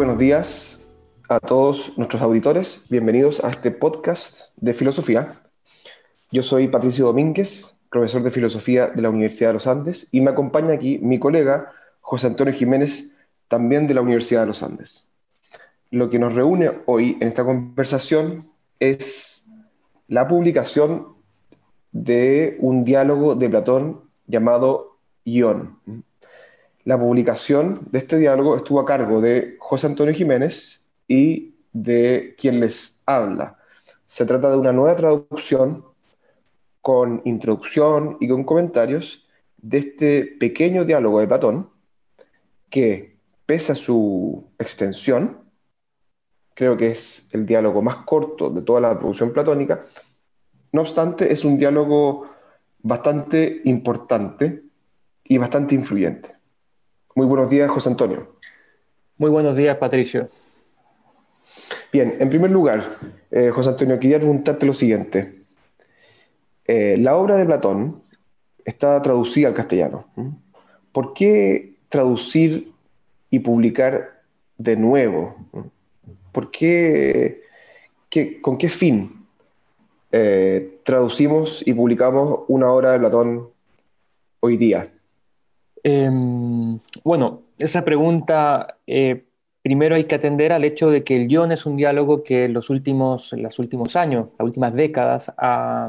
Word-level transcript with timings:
buenos 0.00 0.18
días 0.18 0.96
a 1.28 1.40
todos 1.40 1.92
nuestros 1.98 2.22
auditores. 2.22 2.86
Bienvenidos 2.88 3.44
a 3.44 3.50
este 3.50 3.70
podcast 3.70 4.48
de 4.56 4.72
filosofía. 4.72 5.42
Yo 6.30 6.42
soy 6.42 6.68
Patricio 6.68 7.04
Domínguez, 7.04 7.78
profesor 7.90 8.22
de 8.22 8.30
filosofía 8.30 8.86
de 8.86 9.02
la 9.02 9.10
Universidad 9.10 9.50
de 9.50 9.52
los 9.52 9.66
Andes, 9.66 10.08
y 10.10 10.22
me 10.22 10.30
acompaña 10.30 10.72
aquí 10.72 10.96
mi 11.02 11.18
colega 11.18 11.70
José 12.00 12.28
Antonio 12.28 12.54
Jiménez, 12.54 13.14
también 13.46 13.86
de 13.86 13.92
la 13.92 14.00
Universidad 14.00 14.40
de 14.40 14.46
los 14.46 14.62
Andes. 14.62 15.10
Lo 15.90 16.08
que 16.08 16.18
nos 16.18 16.32
reúne 16.32 16.80
hoy 16.86 17.18
en 17.20 17.28
esta 17.28 17.44
conversación 17.44 18.50
es 18.78 19.50
la 20.08 20.26
publicación 20.26 21.08
de 21.92 22.56
un 22.60 22.84
diálogo 22.84 23.34
de 23.34 23.50
Platón 23.50 24.00
llamado 24.26 24.96
Ión. 25.24 25.78
La 26.90 26.98
publicación 26.98 27.86
de 27.92 27.98
este 27.98 28.18
diálogo 28.18 28.56
estuvo 28.56 28.80
a 28.80 28.84
cargo 28.84 29.20
de 29.20 29.54
José 29.60 29.86
Antonio 29.86 30.12
Jiménez 30.12 30.86
y 31.06 31.54
de 31.72 32.34
quien 32.36 32.58
les 32.58 33.00
habla. 33.06 33.58
Se 34.06 34.26
trata 34.26 34.50
de 34.50 34.58
una 34.58 34.72
nueva 34.72 34.96
traducción 34.96 35.84
con 36.82 37.22
introducción 37.24 38.16
y 38.18 38.26
con 38.26 38.42
comentarios 38.42 39.24
de 39.58 39.78
este 39.78 40.24
pequeño 40.24 40.84
diálogo 40.84 41.20
de 41.20 41.28
Platón 41.28 41.70
que, 42.68 43.16
pese 43.46 43.70
a 43.70 43.76
su 43.76 44.48
extensión, 44.58 45.44
creo 46.54 46.76
que 46.76 46.90
es 46.90 47.32
el 47.32 47.46
diálogo 47.46 47.82
más 47.82 47.98
corto 47.98 48.50
de 48.50 48.62
toda 48.62 48.80
la 48.80 48.98
producción 48.98 49.32
platónica, 49.32 49.80
no 50.72 50.80
obstante 50.80 51.32
es 51.32 51.44
un 51.44 51.56
diálogo 51.56 52.28
bastante 52.82 53.60
importante 53.66 54.64
y 55.22 55.38
bastante 55.38 55.76
influyente. 55.76 56.39
Muy 57.14 57.26
buenos 57.26 57.50
días, 57.50 57.68
José 57.70 57.88
Antonio. 57.88 58.36
Muy 59.18 59.30
buenos 59.30 59.56
días, 59.56 59.76
Patricio. 59.76 60.28
Bien, 61.92 62.16
en 62.20 62.28
primer 62.28 62.52
lugar, 62.52 62.84
eh, 63.32 63.50
José 63.50 63.70
Antonio, 63.70 63.98
quería 63.98 64.18
preguntarte 64.18 64.64
lo 64.64 64.74
siguiente. 64.74 65.42
Eh, 66.64 66.96
la 66.98 67.16
obra 67.16 67.36
de 67.36 67.44
Platón 67.44 68.02
está 68.64 69.02
traducida 69.02 69.48
al 69.48 69.54
castellano. 69.54 70.06
¿Por 70.92 71.12
qué 71.12 71.74
traducir 71.88 72.72
y 73.28 73.40
publicar 73.40 74.22
de 74.56 74.76
nuevo? 74.76 75.34
¿Por 76.30 76.52
qué, 76.52 77.42
con 78.40 78.56
qué 78.56 78.68
fin 78.68 79.26
eh, 80.12 80.78
traducimos 80.84 81.66
y 81.66 81.74
publicamos 81.74 82.40
una 82.46 82.70
obra 82.70 82.92
de 82.92 83.00
Platón 83.00 83.48
hoy 84.38 84.56
día? 84.56 84.92
Em, 85.82 86.78
bueno, 87.04 87.42
esa 87.58 87.84
pregunta, 87.84 88.78
eh, 88.86 89.24
primero 89.62 89.94
hay 89.94 90.04
que 90.04 90.14
atender 90.14 90.52
al 90.52 90.64
hecho 90.64 90.90
de 90.90 91.02
que 91.04 91.16
el 91.16 91.28
guion 91.28 91.52
es 91.52 91.66
un 91.66 91.76
diálogo 91.76 92.22
que 92.22 92.48
los 92.48 92.70
últimos, 92.70 93.32
los 93.32 93.58
últimos 93.58 93.96
años, 93.96 94.28
las 94.38 94.44
últimas 94.46 94.74
décadas, 94.74 95.32
ha, 95.38 95.88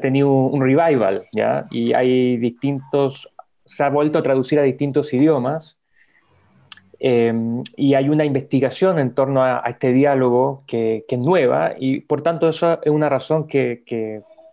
tenido 0.00 0.30
un 0.30 0.62
revival, 0.62 1.24
¿ya? 1.32 1.64
Y 1.70 1.92
hay 1.94 2.36
distintos, 2.36 3.28
se 3.64 3.82
ha 3.82 3.88
vuelto 3.90 4.20
a 4.20 4.22
traducir 4.22 4.58
a 4.60 4.62
distintos 4.62 5.12
idiomas, 5.12 5.78
em, 7.00 7.62
y 7.76 7.94
hay 7.94 8.08
una 8.08 8.24
investigación 8.24 8.98
en 8.98 9.14
torno 9.14 9.42
a, 9.42 9.62
este 9.66 9.92
diálogo 9.92 10.62
que, 10.66 11.04
es 11.08 11.18
nueva, 11.18 11.74
y 11.78 12.00
por 12.02 12.22
tanto 12.22 12.48
eso 12.48 12.80
es 12.82 12.90
una 12.92 13.08
razón 13.08 13.46
que, 13.48 13.82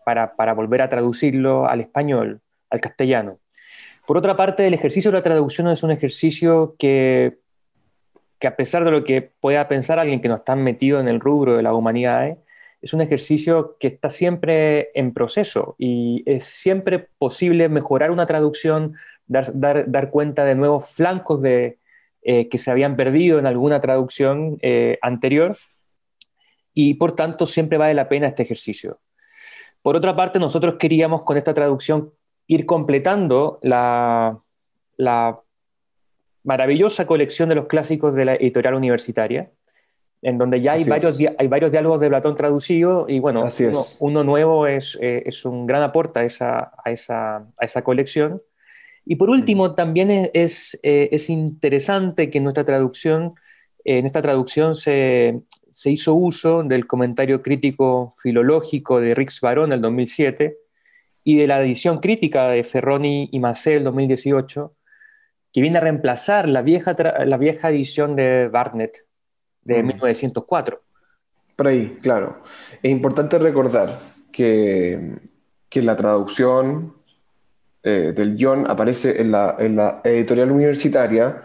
para 0.05 0.53
volver 0.53 0.81
a 0.81 0.89
traducirlo 0.89 1.67
al 1.67 1.81
español, 1.81 2.41
al 2.69 2.81
castellano. 2.81 3.39
Por 4.07 4.17
otra 4.17 4.37
parte, 4.37 4.65
el 4.65 4.73
ejercicio 4.73 5.11
de 5.11 5.17
la 5.17 5.21
traducción 5.21 5.67
es 5.67 5.83
un 5.83 5.91
ejercicio 5.91 6.77
que, 6.79 7.39
a 8.41 8.55
pesar 8.55 8.85
de 8.85 8.91
lo 8.91 9.03
que 9.03 9.21
pueda 9.21 9.67
pensar 9.67 9.99
alguien 9.99 10.21
que 10.21 10.29
no 10.29 10.35
está 10.35 10.55
metido 10.55 11.01
en 11.01 11.09
el 11.09 11.19
rubro 11.19 11.57
de 11.57 11.61
la 11.61 11.73
humanidad, 11.73 12.37
es 12.81 12.93
un 12.93 13.01
ejercicio 13.01 13.75
que 13.81 13.89
está 13.89 14.09
siempre 14.09 14.91
en 14.93 15.13
proceso 15.13 15.75
y 15.77 16.23
es 16.25 16.45
siempre 16.45 17.09
posible 17.17 17.67
mejorar 17.67 18.11
una 18.11 18.25
traducción, 18.25 18.95
dar, 19.27 20.09
cuenta 20.09 20.45
de 20.45 20.55
nuevos 20.55 20.89
flancos 20.89 21.41
eh, 21.43 21.77
que 22.21 22.57
se 22.57 22.71
habían 22.71 22.95
perdido 22.95 23.39
en 23.39 23.45
alguna 23.45 23.81
traducción 23.81 24.57
eh, 24.61 24.99
anterior 25.01 25.57
y 26.73 26.93
por 26.93 27.13
tanto 27.13 27.45
siempre 27.45 27.77
vale 27.77 27.93
la 27.93 28.07
pena 28.07 28.27
este 28.27 28.43
ejercicio. 28.43 29.01
Por 29.81 29.97
otra 29.97 30.15
parte, 30.15 30.39
nosotros 30.39 30.75
queríamos 30.79 31.23
con 31.23 31.35
esta 31.35 31.53
traducción 31.53 32.13
ir 32.47 32.65
completando 32.65 33.59
la, 33.61 34.39
maravillosa 36.43 37.05
colección 37.05 37.49
de 37.49 37.55
los 37.55 37.67
clásicos 37.67 38.15
de 38.15 38.25
la 38.25 38.35
editorial 38.35 38.73
universitaria, 38.73 39.51
en 40.21 40.37
donde 40.37 40.61
ya 40.61 40.73
hay 40.73 40.85
varios, 40.85 41.19
hay 41.37 41.47
varios 41.47 41.71
diálogos 41.71 41.99
de 41.99 42.07
Platón 42.07 42.35
traducidos 42.35 43.09
y 43.09 43.19
bueno, 43.19 43.47
uno, 43.99 44.23
nuevo 44.23 44.65
es, 44.65 44.97
eh, 45.01 45.23
es, 45.25 45.45
un 45.45 45.67
gran 45.67 45.83
aporte 45.83 46.21
a 46.21 46.23
esa, 46.23 46.71
a 46.83 46.89
esa, 46.89 47.35
a 47.37 47.65
esa 47.65 47.83
colección. 47.83 48.41
Y 49.05 49.17
por 49.17 49.29
último, 49.29 49.75
también 49.75 50.09
es, 50.33 50.79
eh, 50.83 51.09
es, 51.11 51.29
interesante 51.29 52.29
que 52.29 52.39
en 52.39 52.45
nuestra 52.45 52.65
traducción, 52.65 53.35
en 53.83 54.05
esta 54.05 54.21
traducción 54.21 54.73
se, 54.73 55.41
se, 55.69 55.91
hizo 55.91 56.13
uso 56.13 56.63
del 56.63 56.87
comentario 56.87 57.41
crítico 57.41 58.13
filológico 58.17 58.99
de 58.99 59.15
Rix 59.15 59.39
Barón 59.39 59.69
del 59.69 59.81
2007, 59.81 60.57
y 61.27 61.35
de 61.35 61.45
la 61.45 61.61
edición 61.61 61.99
crítica 61.99 62.47
de 62.47 62.63
Ferroni 62.63 63.27
y 63.33 63.41
Massé 63.41 63.81
2018, 63.81 64.73
que 65.51 65.59
viene 65.59 65.77
a 65.77 65.81
reemplazar 65.81 66.47
la 66.47 66.61
vieja, 66.61 66.95
la 67.25 67.35
vieja 67.35 67.69
edición 67.69 68.15
de 68.15 68.47
Barnett 68.47 69.05
de 69.61 69.83
1904. 69.83 70.81
Por 71.57 71.67
ahí, 71.67 71.97
claro. 72.01 72.43
Es 72.81 72.89
importante 72.89 73.37
recordar 73.39 73.89
que, 74.31 75.17
que 75.67 75.81
la 75.81 75.97
traducción 75.97 76.95
eh, 77.83 78.13
del 78.15 78.37
John 78.39 78.65
aparece 78.65 79.21
en 79.21 79.31
la, 79.33 79.57
en 79.59 79.75
la 79.75 79.99
editorial 80.05 80.49
universitaria 80.49 81.41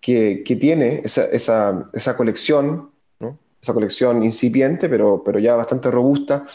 que, 0.00 0.42
que 0.42 0.56
tiene 0.56 1.02
esa, 1.04 1.26
esa, 1.26 1.84
esa 1.92 2.16
colección, 2.16 2.92
¿no? 3.20 3.38
esa 3.60 3.74
colección 3.74 4.24
incipiente, 4.24 4.88
pero, 4.88 5.22
pero 5.22 5.38
ya 5.38 5.54
bastante 5.54 5.90
robusta, 5.90 6.46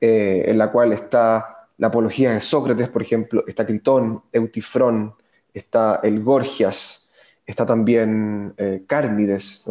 eh, 0.00 0.46
en 0.48 0.58
la 0.58 0.72
cual 0.72 0.92
está 0.92 1.53
la 1.76 1.88
apología 1.88 2.32
de 2.32 2.40
Sócrates, 2.40 2.88
por 2.88 3.02
ejemplo, 3.02 3.44
está 3.46 3.66
Critón, 3.66 4.22
Eutifrón, 4.32 5.14
está 5.52 6.00
el 6.02 6.22
Gorgias, 6.22 7.08
está 7.46 7.66
también 7.66 8.54
eh, 8.56 8.84
Cármides. 8.86 9.64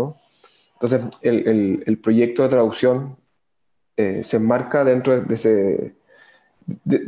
Entonces, 0.74 1.02
el, 1.22 2.00
proyecto 2.04 2.44
de 2.44 2.50
traducción 2.50 3.18
eh, 3.96 4.22
se 4.24 4.38
enmarca 4.38 4.84
dentro 4.84 5.20
de, 5.20 5.94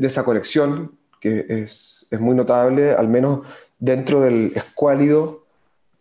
esa 0.01 0.23
colección 0.23 0.97
que 1.19 1.45
es, 1.49 2.07
muy 2.19 2.35
notable, 2.35 2.91
al 2.91 3.09
menos 3.09 3.41
dentro 3.79 4.21
del 4.21 4.53
escuálido 4.55 5.45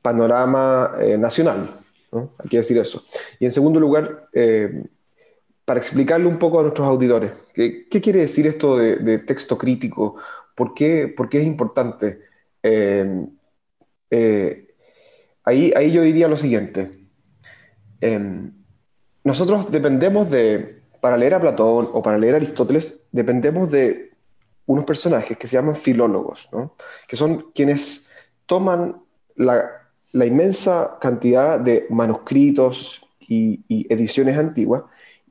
panorama 0.03 0.93
eh, 1.01 1.19
nacional. 1.19 1.69
Hay 2.13 2.49
que 2.49 2.59
decir 2.59 2.79
eso. 2.79 3.05
Y 3.41 3.45
en 3.45 3.51
segundo 3.51 3.81
lugar, 3.81 4.29
para 5.65 5.81
explicarle 5.81 6.27
un 6.27 6.39
poco 6.39 6.61
a 6.61 6.63
nuestros 6.63 6.87
auditores, 6.87 7.33
¿qué, 7.55 7.87
quiere 7.89 8.21
decir 8.21 8.47
esto 8.47 8.77
de, 8.77 9.19
texto 9.21 9.57
crítico? 9.57 10.17
¿Por 10.55 10.75
qué, 10.75 11.15
es 11.33 11.45
importante? 11.45 12.21
Eh, 12.63 13.27
eh, 14.11 14.75
ahí, 15.45 15.91
yo 15.91 16.03
diría 16.03 16.29
lo 16.29 16.37
siguiente. 16.37 16.91
Em, 18.01 18.53
nosotros 19.25 19.71
dependemos 19.71 20.31
de, 20.31 20.83
para 21.01 21.17
leer 21.17 21.35
a 21.35 21.41
Platón 21.41 21.89
o 21.93 22.03
para 22.03 22.19
leer 22.19 22.35
a 22.35 22.37
Aristóteles, 22.37 23.01
dependemos 23.11 23.71
de 23.71 24.13
unos 24.67 24.85
personajes 24.85 25.37
que 25.39 25.47
se 25.47 25.57
llaman 25.57 25.77
filólogos, 25.77 26.49
¿no? 26.53 26.75
que 27.09 27.17
son 27.17 27.53
quienes 27.55 28.09
toman 28.47 29.03
la, 29.37 29.81
inmensa 30.13 30.99
cantidad 31.01 31.59
de 31.59 31.87
manuscritos 31.91 33.01
y 33.19 33.65
ediciones 33.93 34.39
antiguas 34.39 34.85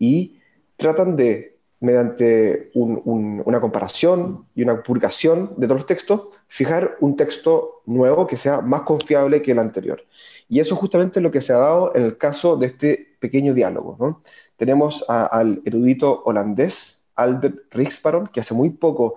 y 0.04 0.42
tratan 0.76 1.16
de, 1.16 1.58
mediante 1.80 2.70
una 2.74 3.62
comparación 3.62 4.46
y 4.54 4.64
una 4.64 4.84
purgación 4.84 5.54
de 5.56 5.68
todos 5.68 5.82
los 5.82 5.86
textos, 5.86 6.28
fijar 6.48 6.98
un 7.00 7.16
texto 7.16 7.82
nuevo 7.86 8.28
que 8.28 8.36
sea 8.36 8.60
más 8.60 8.82
confiable 8.82 9.42
que 9.42 9.52
el 9.52 9.60
anterior. 9.60 10.04
Y 10.50 10.60
eso 10.60 10.74
es 10.76 10.80
justamente 10.82 11.22
lo 11.22 11.32
que 11.32 11.42
se 11.42 11.54
ha 11.54 11.58
dado 11.58 11.96
en 11.96 12.04
el 12.04 12.18
caso 12.18 12.58
de 12.58 12.68
este 12.68 13.16
pequeño 13.20 13.54
diálogo. 13.54 14.22
Tenemos 14.58 15.06
al 15.08 15.62
erudito 15.64 16.22
holandés 16.26 17.08
Albert 17.16 17.56
Rijksbaron, 17.72 18.28
que 18.28 18.42
hace 18.42 18.54
muy 18.54 18.72
poco 18.72 19.16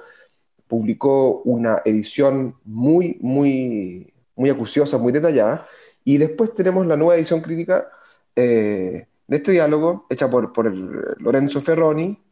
publicó 0.68 1.42
una 1.42 1.82
edición 1.84 2.56
muy, 2.64 3.18
muy, 3.20 4.12
muy 4.36 4.50
acuciosa, 4.50 4.98
muy 4.98 5.12
detallada, 5.12 5.66
y 6.04 6.18
después 6.18 6.54
tenemos 6.54 6.86
la 6.86 6.96
nueva 6.96 7.16
edición 7.16 7.40
crítica 7.40 7.88
eh, 8.36 9.06
de 9.26 9.36
este 9.36 9.52
diálogo, 9.52 10.06
hecha 10.08 10.30
por, 10.30 10.52
por 10.52 10.72
Lorenzo 11.20 11.60
Ferroni 11.60 12.22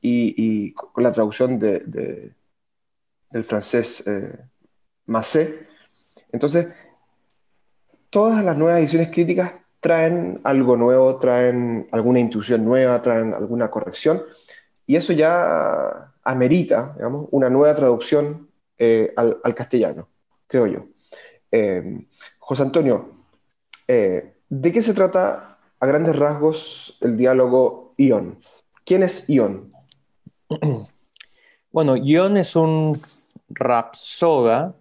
y, 0.00 0.72
con 0.72 1.02
la 1.02 1.12
traducción 1.12 1.58
de, 1.58 2.34
del 3.30 3.44
francés 3.44 4.06
eh. 4.06 4.38
Entonces, 6.32 6.68
todas 8.10 8.44
las 8.44 8.56
nuevas 8.56 8.78
ediciones 8.78 9.08
críticas 9.08 9.52
traen 9.80 10.40
algo 10.44 10.76
nuevo, 10.76 11.18
traen 11.18 11.88
alguna 11.92 12.20
intuición 12.20 12.64
nueva, 12.64 13.00
traen 13.00 13.32
alguna 13.32 13.70
corrección, 13.70 14.22
y 14.86 14.96
eso 14.96 15.12
ya 15.12 16.14
amerita, 16.22 16.92
digamos, 16.96 17.28
una 17.30 17.48
nueva 17.48 17.74
traducción 17.74 18.48
eh, 18.76 19.12
al, 19.16 19.54
castellano, 19.54 20.08
creo 20.46 20.66
yo. 20.66 20.86
Eh, 21.50 22.06
José 22.38 22.62
Antonio, 22.62 23.14
eh, 23.86 24.34
¿de 24.48 24.72
qué 24.72 24.82
se 24.82 24.94
trata 24.94 25.57
a 25.80 25.86
grandes 25.86 26.16
rasgos 26.16 26.98
el 27.00 27.16
diálogo 27.16 27.94
Ion? 27.96 28.38
¿Quién 28.84 29.02
es 29.02 29.28
Ion? 29.28 29.72
Bueno, 31.70 31.96
Ion 31.96 32.38
es 32.38 32.56
un 32.56 32.98
rapsoda, 33.50 34.74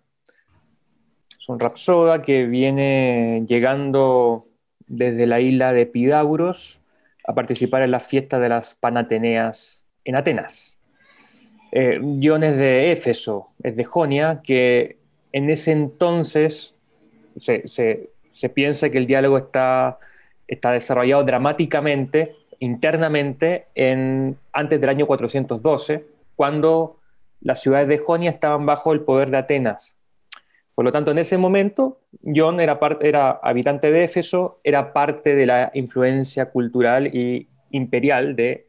es 1.38 1.50
un 1.50 1.60
rapsoda 1.60 2.22
que 2.22 2.46
viene 2.46 3.44
llegando 3.46 4.48
desde 4.88 5.28
la 5.28 5.42
isla 5.42 5.74
de 5.74 5.86
Pidágoras 5.86 6.80
a 7.28 7.36
participar 7.36 7.82
en 7.82 7.92
la 7.92 8.00
fiesta 8.00 8.40
de 8.40 8.50
las 8.50 8.74
Panateneas 8.74 9.84
en 10.06 10.16
Atenas. 10.16 10.78
Eh, 11.74 12.00
Ion 12.20 12.44
es 12.44 12.58
de 12.58 12.92
Éfeso, 12.92 13.50
es 13.62 13.76
de 13.76 13.84
Jonia, 13.84 14.42
que 14.42 14.98
en 15.34 15.50
ese 15.50 15.74
entonces 15.74 16.74
se, 17.36 18.10
piensa 18.54 18.90
que 18.90 18.98
el 18.98 19.06
diálogo 19.06 19.38
está, 19.38 20.00
está 20.48 20.72
desarrollado 20.72 21.24
dramáticamente, 21.24 22.36
internamente, 22.60 23.68
en, 23.76 24.38
antes 24.54 24.80
del 24.80 24.90
año 24.90 25.06
412, 25.06 26.06
cuando 26.36 27.00
las 27.42 27.62
ciudades 27.62 27.88
de 27.88 28.00
Jonia 28.00 28.32
estaban 28.32 28.66
bajo 28.66 28.94
el 28.94 29.02
poder 29.02 29.30
de 29.30 29.38
Atenas. 29.38 29.98
Por 30.74 30.86
lo 30.86 30.92
tanto, 30.92 31.10
en 31.10 31.18
ese 31.18 31.38
momento, 31.38 32.02
John 32.24 32.60
era, 32.60 32.78
habitante 33.42 33.92
de 33.92 34.04
Éfeso, 34.04 34.60
era 34.64 34.94
parte 34.94 35.34
de 35.34 35.48
la 35.48 35.72
influencia 35.74 36.52
cultural 36.52 37.08
y 37.08 37.48
imperial 37.72 38.36
de, 38.36 38.68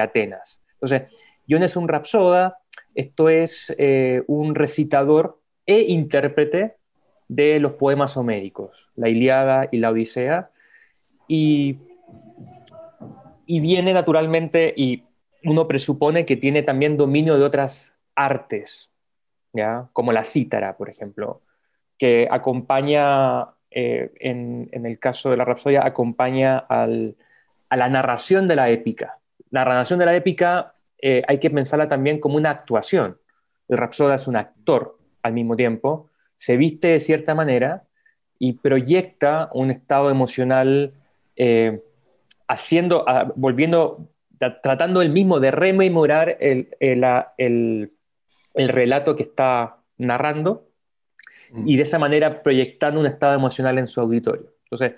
Atenas. 0.00 0.62
Entonces, 0.72 1.02
John 1.48 1.62
es 1.62 1.76
un 1.76 1.88
rapsoda, 1.88 2.58
esto 2.94 3.28
es 3.28 3.74
eh, 3.76 4.22
un 4.28 4.54
recitador 4.54 5.38
e 5.66 5.82
intérprete 5.82 6.77
de 7.28 7.60
los 7.60 7.72
poemas 7.72 8.16
homéricos, 8.16 8.90
la 8.96 9.08
Iliada 9.08 9.68
y 9.70 9.78
la 9.78 9.90
Odisea, 9.90 10.50
y, 11.28 11.78
y 13.46 13.60
viene 13.60 13.92
naturalmente, 13.92 14.72
y 14.76 15.04
uno 15.44 15.68
presupone 15.68 16.24
que 16.24 16.36
tiene 16.36 16.62
también 16.62 16.96
dominio 16.96 17.36
de 17.38 17.44
otras 17.44 17.98
artes, 18.14 18.90
¿ya? 19.52 19.88
como 19.92 20.12
la 20.12 20.24
cítara, 20.24 20.76
por 20.76 20.88
ejemplo, 20.88 21.42
que 21.98 22.28
acompaña, 22.30 23.48
eh, 23.70 24.10
en, 24.20 24.68
el 24.72 24.98
caso 24.98 25.30
de 25.30 25.36
la 25.36 25.44
Rapsodia, 25.44 25.84
acompaña 25.84 26.58
a 26.58 26.86
la 26.86 27.88
narración 27.88 28.46
de 28.48 28.56
la 28.56 28.70
épica. 28.70 29.18
La 29.50 29.64
narración 29.64 29.98
de 29.98 30.06
la 30.06 30.16
épica 30.16 30.72
eh, 31.00 31.22
hay 31.26 31.38
que 31.38 31.50
pensarla 31.50 31.88
también 31.88 32.20
como 32.20 32.36
una 32.36 32.50
actuación. 32.50 33.18
El 33.68 33.78
Rapsoda 33.78 34.14
es 34.14 34.26
un 34.28 34.36
actor 34.36 34.98
al 35.22 35.32
mismo 35.32 35.56
tiempo, 35.56 36.07
se 36.38 36.56
viste 36.56 36.88
de 36.88 37.00
cierta 37.00 37.34
manera 37.34 37.82
y 38.38 38.52
proyecta 38.54 39.50
un 39.52 39.72
estado 39.72 40.08
emocional 40.08 40.92
eh, 41.34 41.82
haciendo, 42.46 43.04
volviendo 43.34 44.08
tratando 44.62 45.02
él 45.02 45.10
mismo 45.10 45.40
de 45.40 45.50
rememorar 45.50 46.36
el, 46.38 46.68
el, 46.78 47.90
relato 48.68 49.16
que 49.16 49.24
está 49.24 49.78
narrando 49.96 50.68
y 51.64 51.76
de 51.76 51.82
esa 51.82 51.98
manera 51.98 52.40
proyectando 52.44 53.00
un 53.00 53.06
estado 53.06 53.34
emocional 53.34 53.76
en 53.78 53.88
su 53.88 54.00
auditorio. 54.00 54.52
Entonces, 54.70 54.92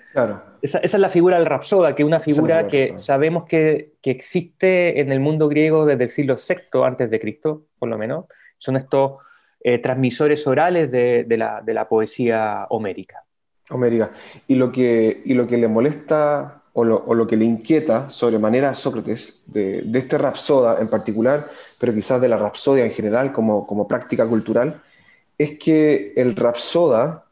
esa, 0.61 0.77
es 0.77 0.93
la 0.93 1.09
figura 1.09 1.37
del 1.37 1.47
rapsoda, 1.47 1.95
que 1.95 2.03
es 2.03 2.07
una 2.07 2.19
figura 2.19 2.67
que 2.67 2.93
sabemos 2.97 3.45
que, 3.45 3.93
existe 4.03 5.01
en 5.01 5.11
el 5.11 5.19
mundo 5.19 5.47
griego 5.47 5.87
desde 5.87 6.03
el 6.03 6.09
siglo 6.09 6.35
VI 6.35 6.83
antes 6.83 7.09
de 7.09 7.19
Cristo, 7.19 7.65
por 7.79 7.89
lo 7.89 7.97
menos. 7.97 8.25
Son 8.59 8.75
estos 8.75 9.13
eh, 9.63 9.79
transmisores 9.79 10.45
orales 10.47 10.91
de, 10.91 11.25
la, 11.29 11.61
de, 11.61 11.73
la, 11.73 11.87
poesía 11.87 12.65
homérica. 12.69 13.23
Homérica. 13.69 14.11
Y 14.47 14.55
lo 14.55 14.71
que, 14.71 15.21
y 15.25 15.33
lo 15.33 15.47
que 15.47 15.57
le 15.57 15.67
molesta 15.67 16.61
o 16.73 16.83
lo, 16.83 17.27
que 17.27 17.35
le 17.35 17.45
inquieta 17.45 18.09
sobremanera 18.09 18.69
a 18.69 18.73
Sócrates, 18.73 19.43
de, 19.45 19.83
este 19.93 20.17
rapsoda 20.17 20.79
en 20.79 20.89
particular, 20.89 21.41
pero 21.79 21.93
quizás 21.93 22.21
de 22.21 22.29
la 22.29 22.37
rapsodia 22.37 22.85
en 22.85 22.91
general 22.91 23.33
como, 23.33 23.67
como 23.67 23.87
práctica 23.87 24.25
cultural, 24.25 24.81
es 25.37 25.59
que 25.59 26.13
el 26.15 26.35
rapsoda, 26.35 27.25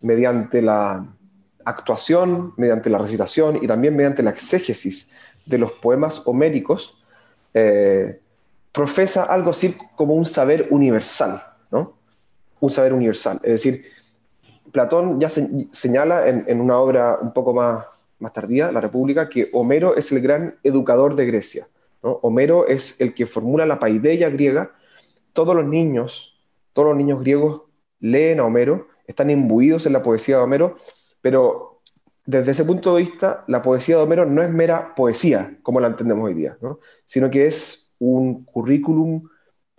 mediante 0.00 0.60
la 0.60 1.06
actuación, 1.64 2.52
mediante 2.56 2.90
la 2.90 2.98
recitación 2.98 3.60
y 3.62 3.66
también 3.66 3.94
mediante 3.94 4.22
la 4.22 4.30
exégesis 4.30 5.12
de 5.46 5.58
los 5.58 5.72
poemas 5.72 6.22
homéricos, 6.26 7.04
eh, 7.54 8.20
profesa 8.72 9.24
algo 9.24 9.50
así 9.50 9.76
como 9.94 10.14
un 10.14 10.26
saber 10.26 10.66
universal. 10.70 11.44
Un 12.60 12.70
saber 12.70 12.92
universal. 12.92 13.40
Es 13.42 13.52
decir, 13.52 13.84
Platón 14.72 15.18
ya 15.18 15.28
señala 15.28 16.28
en, 16.28 16.60
una 16.60 16.78
obra 16.78 17.18
un 17.20 17.32
poco 17.32 17.52
más, 17.52 17.84
más 18.18 18.32
tardía, 18.32 18.70
La 18.70 18.80
República, 18.80 19.28
que 19.28 19.48
Homero 19.52 19.96
es 19.96 20.12
el 20.12 20.20
gran 20.20 20.56
educador 20.62 21.16
de 21.16 21.26
Grecia. 21.26 21.68
Homero 22.02 22.66
es 22.66 23.00
el 23.00 23.14
que 23.14 23.26
formula 23.26 23.66
la 23.66 23.78
paideia 23.78 24.30
griega. 24.30 24.72
Todos 25.32 25.54
los 25.54 25.66
niños, 25.66 26.40
todos 26.72 26.88
los 26.88 26.96
niños 26.96 27.20
griegos 27.20 27.62
leen 27.98 28.40
a 28.40 28.44
Homero, 28.44 28.88
están 29.06 29.30
imbuidos 29.30 29.86
en 29.86 29.92
la 29.92 30.02
poesía 30.02 30.36
de 30.36 30.42
Homero, 30.42 30.76
pero 31.20 31.82
desde 32.24 32.52
ese 32.52 32.64
punto 32.64 32.94
de 32.94 33.02
vista, 33.02 33.44
la 33.48 33.60
poesía 33.60 33.96
de 33.96 34.02
Homero 34.02 34.24
no 34.24 34.42
es 34.42 34.50
mera 34.50 34.94
poesía, 34.94 35.58
como 35.62 35.80
la 35.80 35.88
entendemos 35.88 36.24
hoy 36.24 36.34
día, 36.34 36.56
sino 37.04 37.30
que 37.30 37.46
es 37.46 37.96
un 37.98 38.44
currículum 38.44 39.28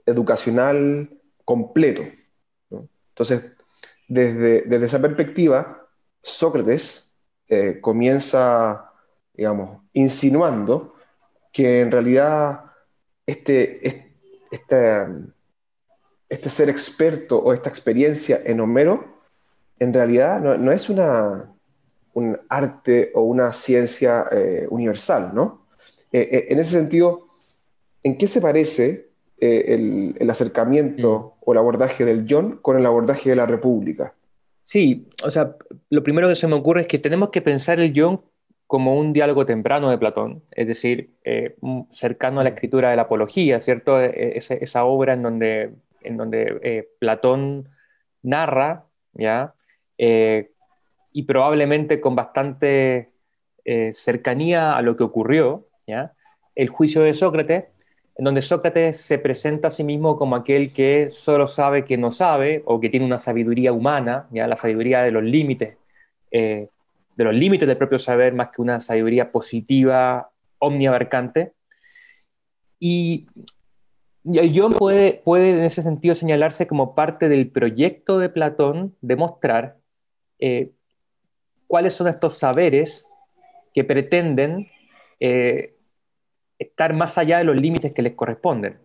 educacional 0.05 1.09
completo. 1.45 2.03
Entonces, 3.21 3.51
desde, 4.07 4.85
esa 4.85 4.99
perspectiva, 4.99 5.87
Sócrates 6.23 7.13
eh, 7.47 7.79
comienza, 7.79 8.91
digamos, 9.33 9.83
insinuando 9.93 10.95
que 11.53 11.81
en 11.81 11.91
realidad 11.91 12.65
este, 13.25 13.87
este, 14.51 15.05
este, 16.29 16.49
ser 16.49 16.69
experto 16.69 17.37
o 17.37 17.53
esta 17.53 17.69
experiencia 17.69 18.41
en 18.43 18.59
Homero, 18.59 19.21
en 19.79 19.93
realidad 19.93 20.41
no, 20.41 20.71
es 20.71 20.89
una, 20.89 21.53
un 22.13 22.39
arte 22.49 23.11
o 23.13 23.21
una 23.21 23.53
ciencia 23.53 24.25
eh, 24.31 24.67
universal, 24.69 25.31
¿no? 25.33 25.67
Eh, 26.11 26.47
en 26.49 26.59
ese 26.59 26.71
sentido, 26.71 27.27
¿en 28.03 28.17
qué 28.17 28.27
se 28.27 28.41
parece 28.41 29.10
el, 29.41 30.15
el, 30.19 30.29
acercamiento 30.29 31.35
mm. 31.37 31.43
o 31.45 31.51
el 31.51 31.57
abordaje 31.57 32.05
del 32.05 32.25
John 32.29 32.59
con 32.61 32.77
el 32.77 32.85
abordaje 32.85 33.31
de 33.31 33.35
la 33.35 33.45
República? 33.45 34.13
Sí, 34.61 35.09
o 35.23 35.31
sea, 35.31 35.55
lo 35.89 36.03
primero 36.03 36.29
que 36.29 36.35
se 36.35 36.47
me 36.47 36.55
ocurre 36.55 36.81
es 36.81 36.87
que 36.87 36.99
tenemos 36.99 37.29
que 37.29 37.41
pensar 37.41 37.79
el 37.79 37.91
guion 37.91 38.21
como 38.71 38.95
un 38.95 39.11
diálogo 39.11 39.45
temprano 39.45 39.89
de 39.89 39.97
Platón, 39.97 40.43
es 40.51 40.65
decir, 40.65 41.09
eh, 41.25 41.57
cercano 41.89 42.39
a 42.39 42.43
la 42.43 42.51
escritura 42.51 42.89
de 42.89 42.95
la 42.95 43.01
Apología, 43.01 43.59
¿cierto? 43.59 43.99
E, 43.99 44.37
e, 44.37 44.37
esa, 44.37 44.85
obra 44.85 45.11
en 45.11 45.23
donde, 45.23 45.73
en 46.03 46.15
donde 46.15 46.57
eh, 46.63 46.87
Platón 46.97 47.67
narra, 48.23 48.85
¿ya? 49.11 49.55
Eh, 49.97 50.51
y 51.11 51.23
probablemente 51.23 51.99
con 51.99 52.15
bastante 52.15 53.09
cercanía 53.91 54.77
a 54.77 54.81
lo 54.81 54.95
que 54.95 55.03
ocurrió, 55.03 55.67
¿ya? 55.85 56.13
El 56.55 56.69
juicio 56.69 57.01
de 57.01 57.13
Sócrates, 57.13 57.65
donde 58.23 58.43
Sócrates 58.43 58.97
se 58.97 59.17
presenta 59.17 59.69
a 59.69 59.71
sí 59.71 59.83
mismo 59.83 60.15
como 60.15 60.35
aquel 60.35 60.71
que 60.71 61.09
solo 61.11 61.47
sabe 61.47 61.85
que 61.85 61.97
no 61.97 62.11
sabe 62.11 62.61
o 62.65 62.79
que 62.79 62.89
tiene 62.89 63.03
una 63.03 63.17
sabiduría 63.17 63.73
humana, 63.73 64.27
¿ya? 64.29 64.45
la 64.45 64.57
sabiduría 64.57 65.01
de 65.01 65.09
los 65.09 65.23
límites, 65.23 65.75
eh, 66.29 66.67
de 67.15 67.23
los 67.23 67.33
límites 67.33 67.67
del 67.67 67.77
propio 67.77 67.97
saber 67.97 68.35
más 68.35 68.49
que 68.49 68.61
una 68.61 68.79
sabiduría 68.79 69.31
positiva, 69.31 70.29
omniabarcante. 70.59 71.53
Y, 72.79 73.25
el 74.23 74.53
yo 74.53 74.69
puede, 74.69 75.19
puede 75.25 75.49
en 75.49 75.63
ese 75.63 75.81
sentido 75.81 76.13
señalarse 76.13 76.67
como 76.67 76.93
parte 76.93 77.27
del 77.27 77.49
proyecto 77.49 78.19
de 78.19 78.29
Platón 78.29 78.95
de 79.01 79.15
mostrar 79.15 79.77
eh, 80.37 80.69
cuáles 81.65 81.93
son 81.93 82.07
estos 82.07 82.37
saberes 82.37 83.03
que 83.73 83.83
pretenden 83.83 84.69
eh, 85.19 85.73
estar 86.61 86.93
más 86.93 87.17
allá 87.17 87.37
de 87.39 87.43
los 87.43 87.59
límites 87.59 87.93
que 87.93 88.01
les 88.01 88.13
corresponden. 88.13 88.77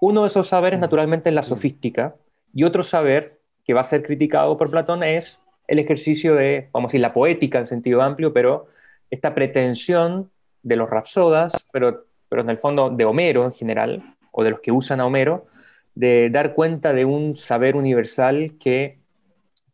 Uno 0.00 0.22
de 0.22 0.28
esos 0.28 0.48
saberes, 0.48 0.80
naturalmente, 0.80 1.28
es 1.28 1.34
la 1.34 1.42
sofística, 1.42 2.16
y 2.52 2.64
otro 2.64 2.82
saber 2.82 3.40
que 3.64 3.74
va 3.74 3.80
a 3.80 3.84
ser 3.84 4.02
criticado 4.02 4.56
por 4.56 4.70
Platón 4.70 5.02
es 5.02 5.40
el 5.66 5.78
ejercicio 5.78 6.34
de, 6.34 6.68
vamos 6.72 6.88
a 6.88 6.90
decir, 6.90 7.00
la 7.00 7.12
poética 7.12 7.58
en 7.58 7.66
sentido 7.66 8.02
amplio, 8.02 8.32
pero 8.32 8.66
esta 9.10 9.34
pretensión 9.34 10.30
de 10.62 10.76
los 10.76 10.90
rapsodas, 10.90 11.66
pero, 11.72 12.06
pero 12.28 12.42
en 12.42 12.50
el 12.50 12.58
fondo 12.58 12.90
de 12.90 13.04
Homero 13.04 13.44
en 13.44 13.52
general, 13.52 14.02
o 14.32 14.44
de 14.44 14.50
los 14.50 14.60
que 14.60 14.72
usan 14.72 15.00
a 15.00 15.06
Homero, 15.06 15.46
de 15.94 16.28
dar 16.30 16.54
cuenta 16.54 16.92
de 16.92 17.04
un 17.04 17.36
saber 17.36 17.76
universal 17.76 18.56
que, 18.58 18.98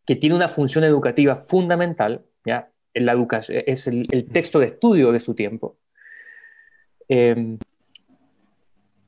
que 0.05 0.15
tiene 0.15 0.35
una 0.35 0.47
función 0.47 0.83
educativa 0.83 1.35
fundamental, 1.35 2.23
¿ya? 2.45 2.69
La 2.93 3.13
educación, 3.13 3.63
es 3.65 3.87
el, 3.87 4.07
texto 4.31 4.59
de 4.59 4.67
estudio 4.67 5.11
de 5.11 5.19
su 5.19 5.33
tiempo. 5.33 5.77
Eh, 7.13 7.57